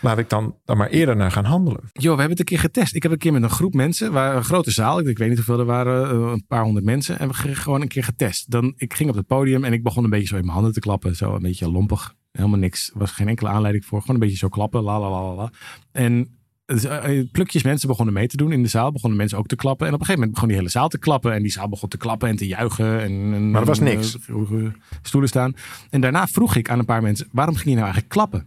Laat 0.00 0.18
ik 0.18 0.28
dan, 0.28 0.56
dan 0.64 0.76
maar 0.76 0.88
eerder 0.88 1.16
naar 1.16 1.30
gaan 1.32 1.44
handelen. 1.44 1.80
Joh, 1.92 2.02
we 2.02 2.08
hebben 2.08 2.28
het 2.30 2.38
een 2.38 2.44
keer 2.44 2.58
getest. 2.58 2.94
Ik 2.94 3.02
heb 3.02 3.12
een 3.12 3.18
keer 3.18 3.32
met 3.32 3.42
een 3.42 3.50
groep 3.50 3.74
mensen, 3.74 4.12
waar, 4.12 4.36
een 4.36 4.44
grote 4.44 4.70
zaal, 4.70 4.98
ik, 4.98 5.06
ik 5.06 5.18
weet 5.18 5.28
niet 5.28 5.36
hoeveel 5.36 5.58
er 5.58 5.64
waren, 5.64 6.10
eh, 6.10 6.32
een 6.32 6.46
paar 6.46 6.62
honderd 6.62 6.84
mensen. 6.84 7.18
En 7.18 7.28
we 7.28 7.34
gingen 7.34 7.56
gewoon 7.56 7.80
een 7.80 7.88
keer 7.88 8.04
getest. 8.04 8.50
Dan, 8.50 8.72
ik 8.76 8.94
ging 8.94 9.10
op 9.10 9.16
het 9.16 9.26
podium 9.26 9.64
en 9.64 9.72
ik 9.72 9.82
begon 9.82 10.04
een 10.04 10.10
beetje 10.10 10.26
zo 10.26 10.36
in 10.36 10.40
mijn 10.40 10.54
handen 10.54 10.72
te 10.72 10.80
klappen. 10.80 11.16
Zo 11.16 11.34
een 11.34 11.42
beetje 11.42 11.70
lompig. 11.70 12.14
Helemaal 12.32 12.58
niks. 12.58 12.90
Er 12.92 12.98
was 12.98 13.10
geen 13.10 13.28
enkele 13.28 13.48
aanleiding 13.48 13.84
voor. 13.84 14.00
Gewoon 14.00 14.16
een 14.16 14.22
beetje 14.22 14.36
zo 14.38 14.48
klappen. 14.48 14.82
La 14.82 15.00
la 15.00 15.10
la 15.10 15.34
la. 15.34 15.50
En 15.92 16.38
dus, 16.66 16.84
eh, 16.84 17.24
plukjes 17.32 17.62
mensen 17.62 17.88
begonnen 17.88 18.14
mee 18.14 18.26
te 18.26 18.36
doen 18.36 18.52
in 18.52 18.62
de 18.62 18.68
zaal. 18.68 18.92
Begonnen 18.92 19.18
mensen 19.18 19.38
ook 19.38 19.46
te 19.46 19.56
klappen. 19.56 19.86
En 19.86 19.94
op 19.94 20.00
een 20.00 20.06
gegeven 20.06 20.28
moment 20.28 20.34
begon 20.34 20.48
die 20.48 20.56
hele 20.58 20.78
zaal 20.78 20.88
te 20.88 20.98
klappen. 20.98 21.32
En 21.32 21.42
die 21.42 21.52
zaal 21.52 21.68
begon 21.68 21.88
te 21.88 21.96
klappen 21.96 22.28
en 22.28 22.36
te 22.36 22.46
juichen. 22.46 23.00
En, 23.00 23.10
en, 23.10 23.50
Maar 23.50 23.60
er 23.60 23.66
was 23.66 23.80
niks. 23.80 24.18
eh, 24.28 24.66
stoelen 25.02 25.28
staan. 25.28 25.54
En 25.90 26.00
daarna 26.00 26.26
vroeg 26.26 26.56
ik 26.56 26.70
aan 26.70 26.78
een 26.78 26.84
paar 26.84 27.02
mensen, 27.02 27.28
waarom 27.32 27.54
ging 27.54 27.68
je 27.68 27.74
nou 27.74 27.84
eigenlijk 27.84 28.12
klappen? 28.12 28.46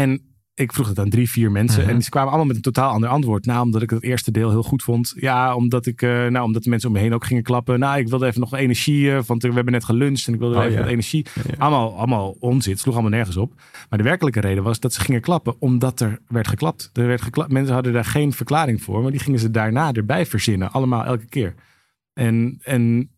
En 0.00 0.20
ik 0.54 0.72
vroeg 0.72 0.88
het 0.88 0.98
aan 0.98 1.08
drie, 1.10 1.30
vier 1.30 1.50
mensen. 1.50 1.80
Mhm. 1.80 1.90
En 1.90 1.98
die 1.98 2.08
kwamen 2.08 2.28
allemaal 2.28 2.46
met 2.46 2.56
een 2.56 2.62
totaal 2.62 2.90
ander 2.92 3.08
antwoord. 3.08 3.44
Nou, 3.46 3.64
omdat 3.64 3.82
ik 3.82 3.90
het 3.90 4.02
eerste 4.02 4.30
deel 4.30 4.50
heel 4.50 4.62
goed 4.62 4.82
vond. 4.82 5.12
Ja, 5.16 5.54
omdat, 5.54 5.86
ik, 5.86 6.02
eh, 6.02 6.26
nou, 6.26 6.44
omdat 6.44 6.62
de 6.62 6.70
mensen 6.70 6.88
om 6.88 6.94
me 6.94 7.00
heen 7.00 7.14
ook 7.14 7.24
gingen 7.24 7.42
klappen. 7.42 7.78
Nou, 7.78 7.98
ik 7.98 8.08
wilde 8.08 8.26
even 8.26 8.40
nog 8.40 8.54
energie. 8.54 9.12
eh, 9.12 9.22
want 9.26 9.42
we 9.42 9.52
hebben 9.52 9.72
net 9.72 9.84
geluncht 9.84 10.26
en 10.26 10.32
ik 10.34 10.38
wilde 10.38 10.56
Oh, 10.56 10.60
even 10.62 10.74
ja. 10.74 10.80
wat 10.80 10.90
energie. 10.90 11.26
Ja, 11.34 11.42
ja. 11.46 11.54
Allemaal, 11.58 11.96
allemaal 11.96 12.36
onzin. 12.38 12.72
Het 12.72 12.80
sloeg 12.80 12.94
allemaal 12.94 13.12
nergens 13.12 13.36
op. 13.36 13.52
Maar 13.88 13.98
de 13.98 14.04
werkelijke 14.04 14.40
reden 14.40 14.62
was 14.62 14.80
dat 14.80 14.92
ze 14.92 15.00
gingen 15.00 15.20
klappen 15.20 15.54
omdat 15.58 16.00
er 16.00 16.18
werd 16.28 16.48
geklapt. 16.48 16.90
Er 16.92 17.06
werd 17.06 17.22
geklapt. 17.22 17.52
Mensen 17.52 17.74
hadden 17.74 17.92
daar 17.92 18.04
geen 18.04 18.32
verklaring 18.32 18.82
voor. 18.82 19.02
Maar 19.02 19.10
die 19.10 19.20
gingen 19.20 19.40
ze 19.40 19.50
daarna 19.50 19.92
erbij 19.92 20.26
verzinnen. 20.26 20.72
Allemaal 20.72 21.04
elke 21.04 21.26
keer. 21.26 21.54
En, 22.12 22.58
en 22.62 23.10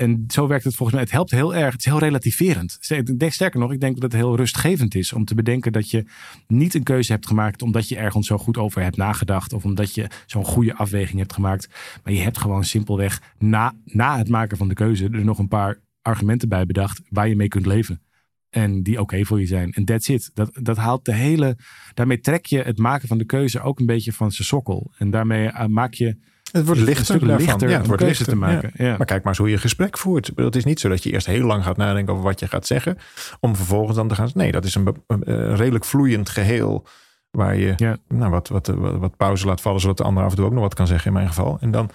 en 0.00 0.24
zo 0.28 0.46
werkt 0.46 0.64
het 0.64 0.74
volgens 0.74 0.96
mij. 0.96 1.06
Het 1.06 1.14
helpt 1.14 1.30
heel 1.30 1.54
erg. 1.54 1.72
Het 1.72 1.80
is 1.80 1.84
heel 1.84 1.98
relativerend. 1.98 2.78
Sterker 2.80 3.60
nog, 3.60 3.72
ik 3.72 3.80
denk 3.80 3.94
dat 3.94 4.02
het 4.12 4.20
heel 4.20 4.36
rustgevend 4.36 4.94
is 4.94 5.12
om 5.12 5.24
te 5.24 5.34
bedenken 5.34 5.72
dat 5.72 5.90
je 5.90 6.04
niet 6.46 6.74
een 6.74 6.82
keuze 6.82 7.12
hebt 7.12 7.26
gemaakt 7.26 7.62
omdat 7.62 7.88
je 7.88 7.96
ergens 7.96 8.26
zo 8.26 8.38
goed 8.38 8.58
over 8.58 8.82
hebt 8.82 8.96
nagedacht. 8.96 9.52
Of 9.52 9.64
omdat 9.64 9.94
je 9.94 10.10
zo'n 10.26 10.44
goede 10.44 10.74
afweging 10.74 11.18
hebt 11.18 11.32
gemaakt. 11.32 11.68
Maar 12.04 12.12
je 12.12 12.20
hebt 12.20 12.38
gewoon 12.38 12.64
simpelweg 12.64 13.22
na, 13.38 13.74
na 13.84 14.18
het 14.18 14.28
maken 14.28 14.56
van 14.56 14.68
de 14.68 14.74
keuze 14.74 15.04
er 15.04 15.24
nog 15.24 15.38
een 15.38 15.48
paar 15.48 15.80
argumenten 16.02 16.48
bij 16.48 16.66
bedacht 16.66 17.00
waar 17.08 17.28
je 17.28 17.36
mee 17.36 17.48
kunt 17.48 17.66
leven. 17.66 18.02
En 18.50 18.82
die 18.82 19.00
oké 19.00 19.24
voor 19.24 19.40
je 19.40 19.46
zijn. 19.46 19.72
En 19.72 19.84
that's 19.84 20.08
it. 20.08 20.30
Dat, 20.34 20.58
dat 20.62 20.76
haalt 20.76 21.04
de 21.04 21.14
hele. 21.14 21.56
Daarmee 21.94 22.20
trek 22.20 22.46
je 22.46 22.62
het 22.62 22.78
maken 22.78 23.08
van 23.08 23.18
de 23.18 23.24
keuze 23.24 23.60
ook 23.60 23.80
een 23.80 23.86
beetje 23.86 24.12
van 24.12 24.32
zijn 24.32 24.46
sokkel. 24.46 24.92
En 24.98 25.10
daarmee 25.10 25.46
uh, 25.46 25.66
maak 25.66 25.94
je. 25.94 26.28
Het 26.52 26.66
wordt 26.66 26.80
lichter, 26.80 27.26
lichter 27.26 27.68
ja, 27.68 27.78
het 27.78 27.86
wordt 27.86 28.02
lichter 28.02 28.26
te 28.26 28.36
maken. 28.36 28.70
Ja. 28.74 28.96
Maar 28.96 29.06
kijk 29.06 29.22
maar 29.22 29.32
eens 29.32 29.38
hoe 29.38 29.50
je 29.50 29.58
gesprek 29.58 29.98
voert. 29.98 30.30
Het 30.34 30.56
is 30.56 30.64
niet 30.64 30.80
zo 30.80 30.88
dat 30.88 31.02
je 31.02 31.12
eerst 31.12 31.26
heel 31.26 31.46
lang 31.46 31.64
gaat 31.64 31.76
nadenken 31.76 32.12
over 32.12 32.24
wat 32.24 32.40
je 32.40 32.48
gaat 32.48 32.66
zeggen. 32.66 32.98
Om 33.40 33.56
vervolgens 33.56 33.96
dan 33.96 34.08
te 34.08 34.14
gaan. 34.14 34.30
Nee, 34.34 34.52
dat 34.52 34.64
is 34.64 34.74
een, 34.74 34.96
een 35.06 35.56
redelijk 35.56 35.84
vloeiend 35.84 36.28
geheel. 36.28 36.86
Waar 37.30 37.56
je 37.56 37.72
ja. 37.76 37.96
nou, 38.08 38.30
wat, 38.30 38.48
wat, 38.48 38.66
wat, 38.66 38.98
wat, 38.98 39.16
pauze 39.16 39.46
laat 39.46 39.60
vallen, 39.60 39.80
zodat 39.80 39.96
de 39.96 40.02
ander 40.02 40.24
af 40.24 40.30
en 40.30 40.36
toe 40.36 40.44
ook 40.44 40.52
nog 40.52 40.62
wat 40.62 40.74
kan 40.74 40.86
zeggen 40.86 41.06
in 41.06 41.12
mijn 41.12 41.28
geval. 41.28 41.58
En 41.60 41.70
dan, 41.70 41.90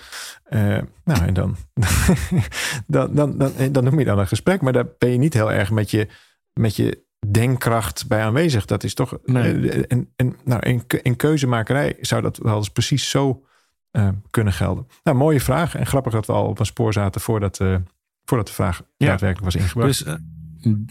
uh, 0.49 0.77
nou, 1.03 1.25
en 1.25 1.33
dan, 1.33 1.55
dan, 2.87 3.13
dan, 3.13 3.37
dan, 3.37 3.51
dan 3.71 3.83
noem 3.83 3.99
je 3.99 4.05
dan 4.05 4.19
een 4.19 4.27
gesprek. 4.27 4.61
Maar 4.61 4.73
daar 4.73 4.87
ben 4.97 5.11
je 5.11 5.17
niet 5.17 5.33
heel 5.33 5.51
erg 5.51 5.71
met 5.71 5.91
je 5.91 6.07
met 6.53 6.75
je 6.75 7.03
denkkracht 7.31 8.07
bij 8.07 8.21
aanwezig. 8.21 8.65
Dat 8.65 8.83
is 8.83 8.93
toch. 8.93 9.17
Nee. 9.25 9.69
En, 9.87 10.09
en 10.15 10.35
nou, 10.43 10.61
in, 10.61 10.83
in 11.01 11.15
keuzemakerij 11.15 11.97
zou 12.01 12.21
dat 12.21 12.37
wel 12.37 12.57
eens 12.57 12.69
precies 12.69 13.09
zo 13.09 13.43
uh, 13.95 14.09
kunnen 14.29 14.53
gelden. 14.53 14.87
Nou, 15.03 15.17
mooie 15.17 15.41
vraag. 15.41 15.75
En 15.75 15.85
grappig 15.85 16.13
dat 16.13 16.25
we 16.25 16.33
al 16.33 16.47
op 16.47 16.59
een 16.59 16.65
spoor 16.65 16.93
zaten 16.93 17.21
voordat, 17.21 17.59
uh, 17.59 17.75
voordat 18.25 18.47
de 18.47 18.53
vraag 18.53 18.81
ja. 18.97 19.07
daadwerkelijk 19.07 19.53
was 19.53 19.63
ingebracht. 19.63 20.05
Dus, 20.05 20.07
uh, 20.07 20.13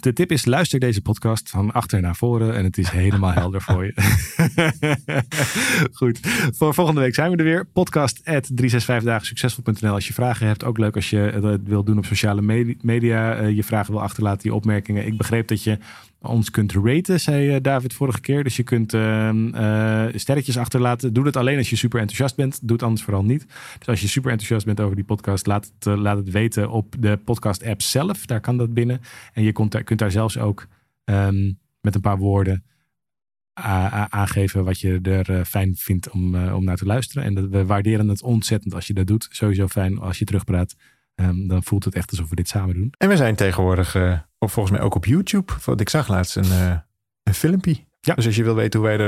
de 0.01 0.13
tip 0.13 0.31
is: 0.31 0.45
luister 0.45 0.79
deze 0.79 1.03
podcast 1.03 1.51
van 1.51 1.73
achter 1.73 2.01
naar 2.01 2.17
voren 2.17 2.55
en 2.55 2.65
het 2.65 2.79
is 2.79 2.89
helemaal 2.89 3.33
helder 3.43 3.63
voor 3.63 3.85
je. 3.85 3.95
Goed. 5.99 6.21
Voor 6.57 6.75
volgende 6.75 7.01
week 7.01 7.15
zijn 7.15 7.31
we 7.31 7.37
er 7.37 7.45
weer. 7.45 7.67
Podcast 7.67 8.19
at 8.19 8.51
365 8.55 9.27
succesvol.nl 9.27 9.95
als 9.95 10.07
je 10.07 10.13
vragen 10.13 10.47
hebt. 10.47 10.65
Ook 10.65 10.79
leuk 10.79 10.95
als 10.95 11.11
je 11.11 11.17
het 11.17 11.69
wilt 11.69 11.87
doen 11.87 11.99
op 11.99 12.05
sociale 12.05 12.73
media. 12.83 13.43
je 13.43 13.65
vragen 13.65 13.93
wil 13.93 14.03
achterlaten, 14.03 14.49
je 14.49 14.55
opmerkingen. 14.55 15.07
Ik 15.07 15.17
begreep 15.17 15.49
dat 15.49 15.63
je 15.63 15.79
ons 16.27 16.51
kunt 16.51 16.73
raten, 16.73 17.21
zei 17.21 17.61
David 17.61 17.95
vorige 17.95 18.21
keer. 18.21 18.45
Dus 18.45 18.57
je 18.57 18.63
kunt 18.63 18.95
uh, 18.95 19.31
uh, 19.33 20.07
sterretjes 20.15 20.59
achterlaten. 20.59 21.13
Doe 21.13 21.25
dat 21.25 21.37
alleen 21.37 21.59
als 21.59 21.71
je 21.71 21.77
super 21.77 22.01
enthousiast 22.01 22.37
bent. 22.37 22.59
Doe 22.63 22.73
het 22.73 22.83
anders 22.83 23.03
vooral 23.03 23.25
niet. 23.25 23.47
Dus 23.79 23.89
als 23.89 24.01
je 24.01 24.09
super 24.09 24.31
enthousiast 24.31 24.67
bent 24.67 24.81
over 24.81 24.97
die 24.97 25.05
podcast, 25.05 25.47
laat 25.47 25.73
het, 25.75 25.87
uh, 25.87 25.97
laat 25.97 26.17
het 26.17 26.31
weten 26.31 26.71
op 26.71 26.95
de 26.99 27.17
podcast 27.25 27.65
app 27.65 27.83
zelf. 27.83 28.27
Daar 28.27 28.41
kan 28.41 28.57
dat 28.57 28.75
binnen. 28.75 29.01
En 29.33 29.43
je 29.43 29.53
kunt 29.53 29.73
daar, 29.73 29.85
kunt 29.85 29.99
daar 29.99 30.11
zelfs 30.11 30.39
ook 30.39 30.67
um, 31.05 31.59
met 31.81 31.95
een 31.95 32.01
paar 32.01 32.19
woorden 32.19 32.65
aangeven 34.09 34.65
wat 34.65 34.81
je 34.81 35.01
er 35.01 35.45
fijn 35.45 35.75
vindt 35.77 36.11
om, 36.11 36.49
om 36.49 36.65
naar 36.65 36.77
te 36.77 36.85
luisteren. 36.85 37.25
En 37.25 37.35
dat, 37.35 37.49
we 37.49 37.67
waarderen 37.67 38.09
het 38.09 38.23
ontzettend 38.23 38.75
als 38.75 38.87
je 38.87 38.95
dat 38.95 39.07
doet. 39.07 39.29
Sowieso 39.31 39.67
fijn 39.67 39.99
als 39.99 40.19
je 40.19 40.25
terugpraat. 40.25 40.77
Um, 41.15 41.49
dan 41.49 41.63
voelt 41.63 41.85
het 41.85 41.95
echt 41.95 42.11
alsof 42.11 42.29
we 42.29 42.35
dit 42.35 42.49
samen 42.49 42.75
doen. 42.75 42.95
En 42.99 43.09
we 43.09 43.17
zijn 43.17 43.35
tegenwoordig 43.35 43.95
uh, 43.95 44.19
of 44.39 44.53
volgens 44.53 44.77
mij 44.77 44.85
ook 44.85 44.95
op 44.95 45.05
YouTube. 45.05 45.53
Want 45.65 45.81
ik 45.81 45.89
zag 45.89 46.09
laatst 46.09 46.37
een, 46.37 46.45
uh, 46.45 46.77
een 47.23 47.35
filmpje. 47.35 47.77
Ja. 48.01 48.15
Dus 48.15 48.27
als 48.27 48.37
je 48.37 48.45
wil 48.45 48.55
weten 48.55 48.81
hoe 48.81 48.89
wij 48.89 48.99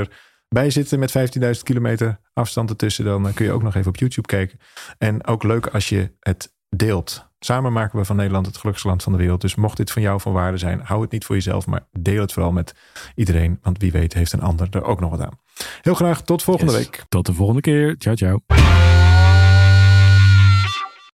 erbij 0.47 0.69
zitten 0.69 0.99
met 0.99 1.37
15.000 1.39 1.51
kilometer 1.63 2.19
afstand 2.33 2.69
ertussen, 2.69 3.05
dan 3.05 3.27
uh, 3.27 3.33
kun 3.33 3.45
je 3.45 3.51
ook 3.51 3.63
nog 3.63 3.75
even 3.75 3.89
op 3.89 3.97
YouTube 3.97 4.27
kijken. 4.27 4.59
En 4.97 5.25
ook 5.27 5.43
leuk 5.43 5.67
als 5.67 5.89
je 5.89 6.11
het 6.19 6.55
deelt. 6.69 7.27
Samen 7.39 7.73
maken 7.73 7.99
we 7.99 8.05
van 8.05 8.15
Nederland 8.15 8.45
het 8.45 8.55
gelukkigste 8.55 8.89
land 8.89 9.03
van 9.03 9.11
de 9.11 9.17
wereld. 9.17 9.41
Dus 9.41 9.55
mocht 9.55 9.77
dit 9.77 9.91
van 9.91 10.01
jou 10.01 10.21
van 10.21 10.33
waarde 10.33 10.57
zijn, 10.57 10.81
hou 10.83 11.01
het 11.01 11.11
niet 11.11 11.25
voor 11.25 11.35
jezelf, 11.35 11.67
maar 11.67 11.87
deel 11.91 12.21
het 12.21 12.33
vooral 12.33 12.51
met 12.51 12.75
iedereen. 13.15 13.59
Want 13.61 13.77
wie 13.77 13.91
weet 13.91 14.13
heeft 14.13 14.33
een 14.33 14.41
ander 14.41 14.67
er 14.71 14.83
ook 14.83 14.99
nog 14.99 15.09
wat 15.09 15.21
aan. 15.21 15.39
Heel 15.81 15.93
graag 15.93 16.21
tot 16.21 16.43
volgende 16.43 16.71
yes. 16.71 16.81
week. 16.81 17.05
Tot 17.09 17.25
de 17.25 17.33
volgende 17.33 17.61
keer. 17.61 17.95
Ciao, 17.97 18.15
ciao. 18.15 18.41